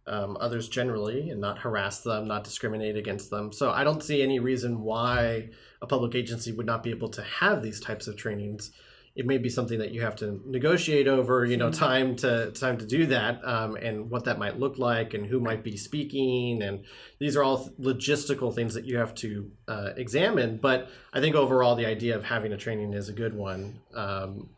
um, 0.06 0.36
others 0.40 0.68
generally 0.68 1.30
and 1.30 1.40
not 1.40 1.58
harass 1.58 2.00
them 2.00 2.26
not 2.26 2.44
discriminate 2.44 2.96
against 2.96 3.30
them. 3.30 3.52
So 3.52 3.70
i 3.70 3.84
don't 3.84 4.02
see 4.02 4.22
any 4.22 4.38
reason 4.38 4.82
why 4.82 5.50
a 5.80 5.86
public 5.86 6.14
agency 6.14 6.52
would 6.52 6.66
not 6.66 6.82
be 6.82 6.90
able 6.90 7.08
to 7.10 7.22
have 7.22 7.62
these 7.62 7.80
types 7.80 8.06
of 8.06 8.16
trainings. 8.16 8.70
It 9.14 9.26
may 9.26 9.36
be 9.36 9.50
something 9.50 9.78
that 9.78 9.90
you 9.90 10.00
have 10.00 10.16
to 10.16 10.40
negotiate 10.46 11.06
over 11.06 11.44
you 11.44 11.58
know 11.58 11.70
time 11.70 12.16
to 12.16 12.50
time 12.52 12.78
to 12.78 12.86
do 12.86 13.06
that 13.06 13.44
um, 13.44 13.76
and 13.76 14.10
what 14.10 14.24
that 14.24 14.38
might 14.38 14.58
look 14.58 14.78
like 14.78 15.12
and 15.12 15.26
who 15.26 15.38
might 15.38 15.62
be 15.62 15.76
speaking 15.76 16.62
and 16.62 16.84
these 17.18 17.36
are 17.36 17.42
all 17.42 17.68
logistical 17.78 18.54
things 18.54 18.74
that 18.74 18.86
you 18.86 18.96
have 18.96 19.14
to 19.16 19.50
uh, 19.68 19.90
examine. 19.96 20.56
But 20.56 20.88
i 21.12 21.20
think 21.20 21.36
overall 21.36 21.74
the 21.76 21.86
idea 21.86 22.16
of 22.16 22.24
having 22.24 22.52
a 22.52 22.56
training 22.56 22.94
is 22.94 23.08
a 23.08 23.12
good 23.12 23.34
one 23.34 23.80
um, 23.94 24.48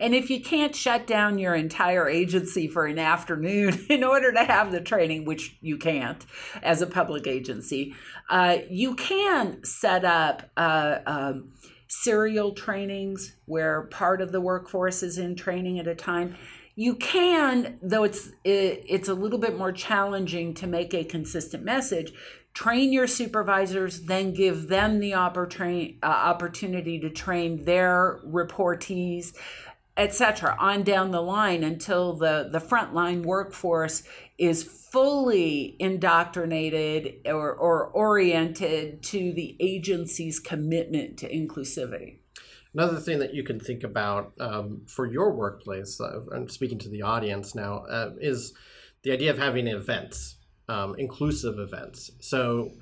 And 0.00 0.14
if 0.14 0.28
you 0.28 0.40
can't 0.40 0.74
shut 0.74 1.06
down 1.06 1.38
your 1.38 1.54
entire 1.54 2.08
agency 2.08 2.68
for 2.68 2.86
an 2.86 2.98
afternoon 2.98 3.86
in 3.88 4.04
order 4.04 4.32
to 4.32 4.44
have 4.44 4.70
the 4.70 4.80
training, 4.80 5.24
which 5.24 5.56
you 5.60 5.78
can't 5.78 6.24
as 6.62 6.82
a 6.82 6.86
public 6.86 7.26
agency, 7.26 7.94
uh, 8.28 8.58
you 8.68 8.94
can 8.94 9.64
set 9.64 10.04
up 10.04 10.50
uh, 10.56 10.98
um, 11.06 11.52
serial 11.88 12.52
trainings 12.52 13.36
where 13.46 13.82
part 13.82 14.20
of 14.20 14.32
the 14.32 14.40
workforce 14.40 15.02
is 15.02 15.18
in 15.18 15.36
training 15.36 15.78
at 15.78 15.86
a 15.86 15.94
time. 15.94 16.36
You 16.74 16.94
can, 16.94 17.78
though 17.82 18.04
it's 18.04 18.28
it, 18.44 18.84
it's 18.88 19.08
a 19.08 19.14
little 19.14 19.38
bit 19.38 19.58
more 19.58 19.72
challenging 19.72 20.54
to 20.54 20.66
make 20.66 20.94
a 20.94 21.04
consistent 21.04 21.64
message. 21.64 22.12
Train 22.54 22.92
your 22.92 23.06
supervisors, 23.06 24.02
then 24.02 24.34
give 24.34 24.68
them 24.68 25.00
the 25.00 25.14
opportunity 25.14 25.98
uh, 26.02 26.06
opportunity 26.06 26.98
to 27.00 27.10
train 27.10 27.64
their 27.64 28.20
reportees 28.26 29.34
etc 29.98 30.56
on 30.58 30.82
down 30.82 31.10
the 31.10 31.20
line 31.20 31.62
until 31.62 32.14
the 32.14 32.48
the 32.50 32.58
frontline 32.58 33.22
workforce 33.24 34.04
is 34.38 34.62
fully 34.92 35.76
indoctrinated 35.78 37.26
or, 37.26 37.54
or 37.54 37.86
oriented 37.86 39.02
to 39.02 39.32
the 39.32 39.56
agency's 39.58 40.38
commitment 40.38 41.16
to 41.16 41.32
inclusivity. 41.32 42.18
Another 42.74 42.98
thing 42.98 43.18
that 43.18 43.32
you 43.32 43.42
can 43.42 43.58
think 43.58 43.84
about 43.84 44.32
um, 44.40 44.82
for 44.86 45.06
your 45.06 45.32
workplace, 45.34 46.00
uh, 46.00 46.20
I'm 46.34 46.48
speaking 46.48 46.78
to 46.80 46.90
the 46.90 47.02
audience 47.02 47.54
now, 47.54 47.84
uh, 47.88 48.10
is 48.20 48.52
the 49.02 49.12
idea 49.12 49.30
of 49.30 49.38
having 49.38 49.66
events, 49.66 50.36
um, 50.72 50.94
inclusive 50.96 51.58
events. 51.58 52.10
So 52.20 52.72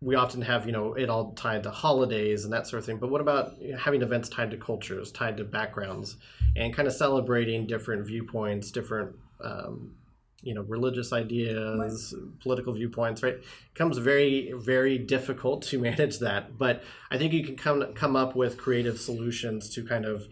we 0.00 0.14
often 0.14 0.42
have, 0.42 0.66
you 0.66 0.72
know, 0.72 0.94
it 0.94 1.10
all 1.10 1.32
tied 1.32 1.64
to 1.64 1.70
holidays 1.70 2.44
and 2.44 2.52
that 2.52 2.68
sort 2.68 2.78
of 2.78 2.86
thing. 2.86 2.98
But 2.98 3.10
what 3.10 3.20
about 3.20 3.54
having 3.76 4.02
events 4.02 4.28
tied 4.28 4.52
to 4.52 4.56
cultures, 4.56 5.10
tied 5.10 5.36
to 5.38 5.44
backgrounds, 5.44 6.16
and 6.54 6.72
kind 6.72 6.86
of 6.86 6.94
celebrating 6.94 7.66
different 7.66 8.06
viewpoints, 8.06 8.70
different, 8.70 9.16
um, 9.42 9.96
you 10.42 10.54
know, 10.54 10.62
religious 10.62 11.12
ideas, 11.12 12.14
political 12.40 12.72
viewpoints, 12.72 13.24
right? 13.24 13.34
It 13.34 13.44
becomes 13.74 13.98
very, 13.98 14.52
very 14.54 14.96
difficult 14.96 15.62
to 15.62 15.78
manage 15.88 16.20
that. 16.20 16.56
But 16.56 16.84
I 17.10 17.18
think 17.18 17.32
you 17.32 17.42
can 17.42 17.56
come 17.56 17.92
come 17.94 18.14
up 18.14 18.36
with 18.36 18.56
creative 18.56 19.00
solutions 19.00 19.68
to 19.70 19.84
kind 19.84 20.04
of 20.04 20.28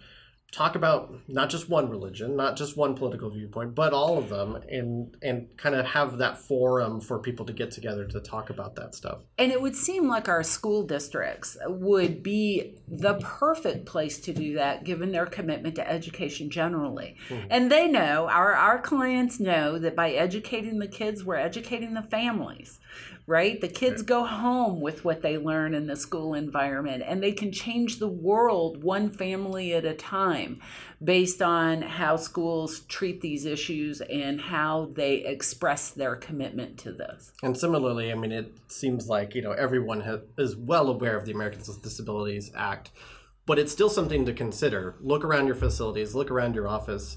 talk 0.53 0.75
about 0.75 1.15
not 1.29 1.51
just 1.51 1.69
one 1.69 1.91
religion, 1.91 2.37
not 2.37 2.57
just 2.57 2.77
one 2.77 2.95
political 2.95 3.29
viewpoint, 3.29 3.75
but 3.75 3.93
all 3.93 4.17
of 4.17 4.29
them, 4.29 4.57
and 4.69 5.17
and 5.23 5.55
kind 5.57 5.75
of 5.75 5.85
have 5.87 6.19
that 6.19 6.39
forum 6.39 7.01
for 7.01 7.19
people 7.19 7.45
to 7.47 7.53
get 7.53 7.71
together 7.71 8.05
to 8.07 8.21
talk 8.21 8.49
about 8.51 8.77
that 8.77 8.95
stuff. 8.95 9.23
And 9.39 9.53
it 9.53 9.61
would 9.61 9.77
seem 9.77 10.09
like 10.09 10.29
our 10.29 10.43
school 10.43 10.85
districts 10.85 11.57
would 11.67 12.23
be 12.23 12.77
the 12.89 13.15
perfect 13.15 13.87
place 13.87 14.21
to 14.21 14.33
do 14.33 14.55
that 14.55 14.85
given 14.85 15.13
their 15.13 15.27
commitment 15.27 15.75
to 15.77 15.89
education 15.89 16.51
generally. 16.51 17.17
Hmm. 17.29 17.39
And 17.51 17.71
they 17.71 17.89
know, 17.89 18.29
our, 18.29 18.55
our 18.55 18.81
clients 18.81 19.39
know 19.41 19.79
that 19.79 19.97
by 19.97 20.13
educating 20.13 20.79
the 20.79 20.89
kids, 20.89 21.25
we're 21.25 21.37
educating 21.37 21.95
the 21.95 22.03
families, 22.03 22.79
right? 23.27 23.61
The 23.61 23.69
kids 23.69 24.03
go 24.03 24.25
home 24.25 24.81
with 24.81 25.05
what 25.05 25.21
they 25.21 25.37
learn 25.37 25.75
in 25.75 25.87
the 25.87 25.97
school 25.97 26.35
environment 26.35 27.03
and 27.05 27.21
they 27.21 27.33
can 27.33 27.51
change 27.51 27.99
the 27.99 28.09
world 28.09 28.83
one 28.83 29.11
family 29.11 29.75
at 29.75 29.85
a 29.85 29.95
time 29.95 30.61
based 31.03 31.43
on 31.43 31.83
how 31.83 32.17
schools 32.17 32.81
treat 32.81 33.21
these 33.21 33.45
issues 33.45 34.01
and 34.01 34.41
how 34.41 34.91
they 34.93 35.17
express 35.25 35.91
their 35.91 36.15
commitment 36.15 36.79
to 36.79 36.93
this. 36.93 37.33
And 37.43 37.57
similarly, 37.57 38.13
I 38.13 38.15
mean, 38.15 38.33
it 38.33 38.57
seems 38.69 39.09
like 39.09 39.35
you 39.35 39.43
know 39.43 39.53
everyone 39.53 40.03
ha- 40.03 40.21
is 40.39 40.57
well 40.57 40.89
aware 40.89 41.17
of 41.17 41.25
the 41.25 41.33
Americans 41.33 41.69
with 41.69 41.83
Disabilities 41.83 42.53
Act, 42.55 42.91
but 43.45 43.59
it's 43.59 43.73
still 43.73 43.91
something 43.91 44.25
to 44.25 44.33
consider. 44.33 44.97
Look 45.01 45.25
around 45.25 45.47
your 45.47 45.57
facilities, 45.57 46.15
look 46.15 46.31
around 46.31 46.55
your 46.55 46.69
office. 46.69 47.17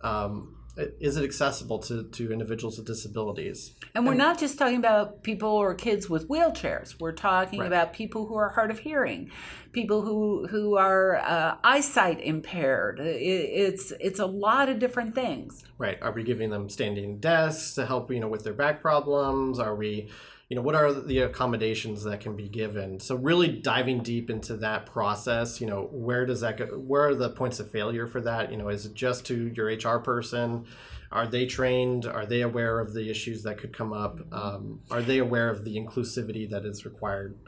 Um, 0.00 0.56
is 0.76 1.16
it 1.16 1.24
accessible 1.24 1.78
to, 1.80 2.04
to 2.04 2.32
individuals 2.32 2.78
with 2.78 2.86
disabilities? 2.86 3.72
And 3.94 4.06
we're 4.06 4.14
not 4.14 4.38
just 4.38 4.58
talking 4.58 4.76
about 4.76 5.22
people 5.22 5.48
or 5.50 5.74
kids 5.74 6.08
with 6.08 6.28
wheelchairs. 6.28 6.98
We're 7.00 7.12
talking 7.12 7.60
Right. 7.60 7.66
about 7.66 7.92
people 7.92 8.26
who 8.26 8.36
are 8.36 8.48
hard 8.50 8.70
of 8.70 8.78
hearing, 8.78 9.30
people 9.72 10.02
who 10.02 10.46
who 10.46 10.76
are 10.76 11.16
uh, 11.16 11.56
eyesight 11.64 12.20
impaired. 12.22 13.00
It, 13.00 13.20
it's 13.20 13.92
it's 14.00 14.20
a 14.20 14.26
lot 14.26 14.68
of 14.68 14.78
different 14.78 15.14
things. 15.14 15.64
Right. 15.78 15.98
Are 16.00 16.12
we 16.12 16.22
giving 16.22 16.50
them 16.50 16.68
standing 16.68 17.18
desks 17.18 17.74
to 17.74 17.84
help, 17.86 18.10
you 18.10 18.20
know, 18.20 18.28
with 18.28 18.44
their 18.44 18.54
back 18.54 18.80
problems? 18.80 19.58
Are 19.58 19.74
we, 19.74 20.08
you 20.50 20.56
know, 20.56 20.62
what 20.62 20.74
are 20.74 20.92
the 20.92 21.20
accommodations 21.20 22.02
that 22.02 22.20
can 22.20 22.34
be 22.34 22.48
given? 22.48 22.98
So 22.98 23.14
really 23.14 23.46
diving 23.46 24.02
deep 24.02 24.28
into 24.28 24.56
that 24.56 24.84
process, 24.84 25.60
you 25.60 25.66
know, 25.68 25.88
where 25.92 26.26
does 26.26 26.40
that 26.40 26.56
go? 26.56 26.66
Where 26.66 27.06
are 27.06 27.14
the 27.14 27.30
points 27.30 27.60
of 27.60 27.70
failure 27.70 28.08
for 28.08 28.20
that? 28.22 28.50
You 28.50 28.58
know, 28.58 28.68
is 28.68 28.84
it 28.84 28.94
just 28.94 29.24
to 29.26 29.52
your 29.54 29.66
HR 29.66 30.00
person? 30.00 30.66
Are 31.12 31.28
they 31.28 31.46
trained? 31.46 32.04
Are 32.04 32.26
they 32.26 32.40
aware 32.40 32.80
of 32.80 32.94
the 32.94 33.08
issues 33.08 33.44
that 33.44 33.58
could 33.58 33.72
come 33.72 33.92
up? 33.92 34.18
Um, 34.32 34.80
are 34.90 35.02
they 35.02 35.18
aware 35.18 35.50
of 35.50 35.64
the 35.64 35.76
inclusivity 35.76 36.50
that 36.50 36.64
is 36.64 36.84
required? 36.84 37.38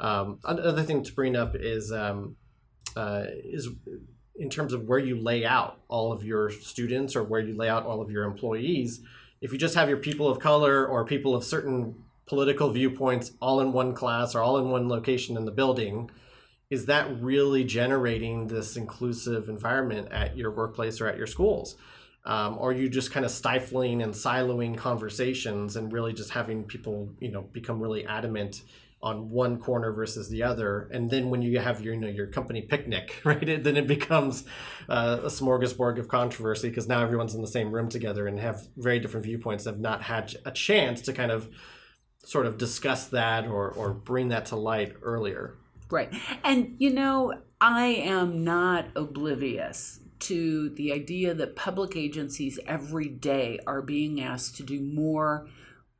Um, 0.00 0.38
another 0.44 0.82
thing 0.82 1.02
to 1.02 1.12
bring 1.12 1.36
up 1.36 1.54
is 1.54 1.92
um, 1.92 2.36
uh, 2.96 3.24
is 3.28 3.68
in 4.36 4.48
terms 4.48 4.72
of 4.72 4.84
where 4.84 4.98
you 4.98 5.20
lay 5.20 5.44
out 5.44 5.80
all 5.88 6.10
of 6.10 6.24
your 6.24 6.50
students 6.50 7.14
or 7.14 7.22
where 7.22 7.40
you 7.40 7.54
lay 7.54 7.68
out 7.68 7.84
all 7.84 8.00
of 8.00 8.10
your 8.10 8.24
employees. 8.24 9.02
If 9.42 9.52
you 9.52 9.58
just 9.58 9.74
have 9.74 9.90
your 9.90 9.98
people 9.98 10.26
of 10.26 10.38
color 10.38 10.86
or 10.86 11.04
people 11.04 11.34
of 11.34 11.44
certain 11.44 12.03
political 12.26 12.70
viewpoints 12.70 13.32
all 13.40 13.60
in 13.60 13.72
one 13.72 13.94
class 13.94 14.34
or 14.34 14.42
all 14.42 14.58
in 14.58 14.70
one 14.70 14.88
location 14.88 15.36
in 15.36 15.44
the 15.44 15.50
building, 15.50 16.10
is 16.70 16.86
that 16.86 17.20
really 17.22 17.64
generating 17.64 18.48
this 18.48 18.76
inclusive 18.76 19.48
environment 19.48 20.08
at 20.10 20.36
your 20.36 20.50
workplace 20.50 21.00
or 21.00 21.06
at 21.06 21.18
your 21.18 21.26
schools? 21.26 21.76
Um, 22.26 22.56
or 22.58 22.70
are 22.70 22.72
you 22.72 22.88
just 22.88 23.12
kind 23.12 23.26
of 23.26 23.30
stifling 23.30 24.02
and 24.02 24.14
siloing 24.14 24.76
conversations 24.76 25.76
and 25.76 25.92
really 25.92 26.14
just 26.14 26.30
having 26.30 26.64
people, 26.64 27.10
you 27.20 27.30
know, 27.30 27.42
become 27.42 27.80
really 27.80 28.06
adamant 28.06 28.62
on 29.02 29.28
one 29.28 29.58
corner 29.58 29.92
versus 29.92 30.30
the 30.30 30.42
other? 30.42 30.88
And 30.90 31.10
then 31.10 31.28
when 31.28 31.42
you 31.42 31.58
have 31.58 31.82
your, 31.82 31.92
you 31.92 32.00
know, 32.00 32.08
your 32.08 32.26
company 32.26 32.62
picnic, 32.62 33.20
right, 33.24 33.46
it, 33.46 33.62
then 33.62 33.76
it 33.76 33.86
becomes 33.86 34.44
uh, 34.88 35.18
a 35.22 35.26
smorgasbord 35.26 35.98
of 35.98 36.08
controversy 36.08 36.70
because 36.70 36.88
now 36.88 37.02
everyone's 37.02 37.34
in 37.34 37.42
the 37.42 37.46
same 37.46 37.70
room 37.70 37.90
together 37.90 38.26
and 38.26 38.40
have 38.40 38.68
very 38.78 38.98
different 38.98 39.26
viewpoints, 39.26 39.66
have 39.66 39.78
not 39.78 40.02
had 40.02 40.34
a 40.46 40.50
chance 40.50 41.02
to 41.02 41.12
kind 41.12 41.30
of 41.30 41.50
sort 42.24 42.46
of 42.46 42.58
discuss 42.58 43.08
that 43.08 43.46
or, 43.46 43.70
or 43.70 43.92
bring 43.92 44.28
that 44.28 44.46
to 44.46 44.56
light 44.56 44.94
earlier. 45.02 45.54
Right. 45.90 46.12
And, 46.42 46.76
you 46.78 46.90
know, 46.90 47.34
I 47.60 47.86
am 47.86 48.44
not 48.44 48.86
oblivious 48.96 50.00
to 50.20 50.70
the 50.70 50.92
idea 50.92 51.34
that 51.34 51.54
public 51.54 51.96
agencies 51.96 52.58
every 52.66 53.08
day 53.08 53.58
are 53.66 53.82
being 53.82 54.20
asked 54.20 54.56
to 54.56 54.62
do 54.62 54.80
more 54.80 55.48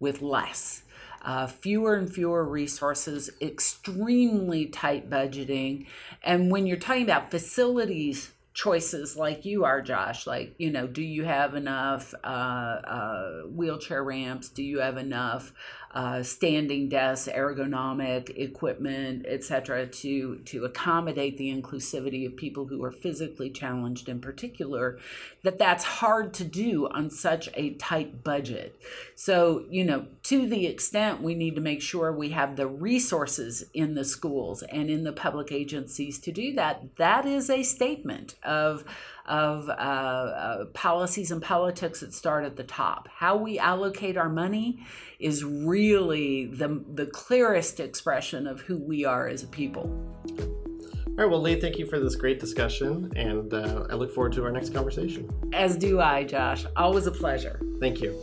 with 0.00 0.22
less. 0.22 0.82
Uh, 1.22 1.46
fewer 1.46 1.94
and 1.94 2.12
fewer 2.12 2.44
resources, 2.44 3.30
extremely 3.40 4.66
tight 4.66 5.08
budgeting. 5.08 5.87
And 6.22 6.50
when 6.50 6.66
you're 6.66 6.76
talking 6.76 7.02
about 7.02 7.30
facilities 7.30 8.30
choices 8.54 9.16
like 9.16 9.44
you 9.44 9.64
are, 9.64 9.82
Josh, 9.82 10.26
like, 10.26 10.54
you 10.58 10.70
know, 10.70 10.87
do 10.87 11.02
you 11.02 11.24
have 11.24 11.54
enough 11.54 12.14
uh, 12.22 12.26
uh, 12.26 13.42
wheelchair 13.48 14.02
ramps? 14.02 14.48
Do 14.48 14.62
you 14.62 14.78
have 14.78 14.96
enough 14.96 15.52
uh, 15.94 16.24
standing 16.24 16.88
desks, 16.88 17.28
ergonomic 17.33 18.37
equipment, 18.37 19.24
etc., 19.26 19.87
to 19.87 20.38
to 20.44 20.64
accommodate 20.64 21.38
the 21.38 21.54
inclusivity 21.54 22.26
of 22.26 22.37
people 22.37 22.66
who 22.66 22.83
are 22.83 22.90
physically 22.90 23.48
challenged, 23.48 24.09
in 24.09 24.20
particular, 24.20 24.98
that 25.44 25.57
that's 25.57 25.85
hard 25.85 26.35
to 26.35 26.42
do 26.42 26.88
on 26.88 27.09
such 27.09 27.48
a 27.54 27.74
tight 27.74 28.24
budget. 28.24 28.76
So 29.14 29.64
you 29.70 29.85
know, 29.85 30.07
to 30.24 30.48
the 30.48 30.66
extent 30.66 31.22
we 31.22 31.37
need 31.37 31.54
to 31.54 31.61
make 31.61 31.80
sure 31.80 32.12
we 32.12 32.30
have 32.30 32.57
the 32.57 32.66
resources 32.66 33.64
in 33.72 33.94
the 33.94 34.04
schools 34.04 34.62
and 34.64 34.90
in 34.90 35.04
the 35.04 35.12
public 35.12 35.52
agencies 35.52 36.18
to 36.18 36.33
do 36.33 36.54
that, 36.54 36.96
that 36.96 37.24
is 37.24 37.48
a 37.48 37.62
statement 37.62 38.35
of 38.42 38.85
of 39.26 39.68
uh, 39.68 39.72
uh, 39.72 40.64
policies 40.66 41.30
and 41.30 41.40
politics 41.40 42.00
that 42.00 42.12
start 42.12 42.44
at 42.44 42.56
the 42.56 42.64
top. 42.64 43.08
How 43.08 43.37
we 43.37 43.58
allocate 43.58 44.16
our 44.16 44.28
money 44.28 44.84
is 45.18 45.44
really 45.44 46.46
the, 46.46 46.84
the 46.94 47.06
clearest 47.06 47.80
expression 47.80 48.46
of 48.46 48.60
who 48.60 48.78
we 48.78 49.04
are 49.04 49.26
as 49.26 49.42
a 49.42 49.46
people. 49.46 49.90
All 51.06 51.20
right, 51.20 51.30
well, 51.30 51.40
Lee, 51.40 51.60
thank 51.60 51.78
you 51.78 51.87
for 51.87 52.00
this 52.00 52.16
great 52.16 52.40
discussion, 52.40 53.12
and 53.14 53.54
uh, 53.54 53.87
I 53.88 53.94
look 53.94 54.12
forward 54.12 54.32
to 54.32 54.44
our 54.44 54.50
next 54.50 54.74
conversation. 54.74 55.30
As 55.52 55.76
do 55.76 56.00
I, 56.00 56.24
Josh. 56.24 56.66
Always 56.76 57.06
a 57.06 57.12
pleasure. 57.12 57.60
Thank 57.78 58.00
you. 58.00 58.18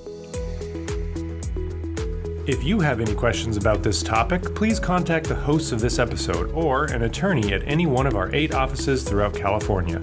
If 2.48 2.64
you 2.64 2.80
have 2.82 3.00
any 3.00 3.16
questions 3.16 3.56
about 3.56 3.82
this 3.82 4.04
topic, 4.04 4.56
please 4.56 4.80
contact 4.80 5.28
the 5.28 5.36
hosts 5.36 5.72
of 5.72 5.80
this 5.80 6.00
episode 6.00 6.52
or 6.52 6.86
an 6.86 7.04
attorney 7.04 7.54
at 7.54 7.62
any 7.66 7.86
one 7.86 8.08
of 8.08 8.16
our 8.16 8.34
eight 8.36 8.54
offices 8.54 9.04
throughout 9.04 9.34
California. 9.34 10.02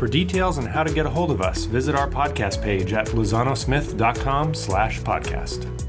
For 0.00 0.08
details 0.08 0.56
on 0.56 0.64
how 0.64 0.82
to 0.82 0.90
get 0.94 1.04
a 1.04 1.10
hold 1.10 1.30
of 1.30 1.42
us, 1.42 1.66
visit 1.66 1.94
our 1.94 2.08
podcast 2.08 2.62
page 2.62 2.94
at 2.94 3.08
lozanosmith.com 3.08 4.54
slash 4.54 4.98
podcast. 5.02 5.79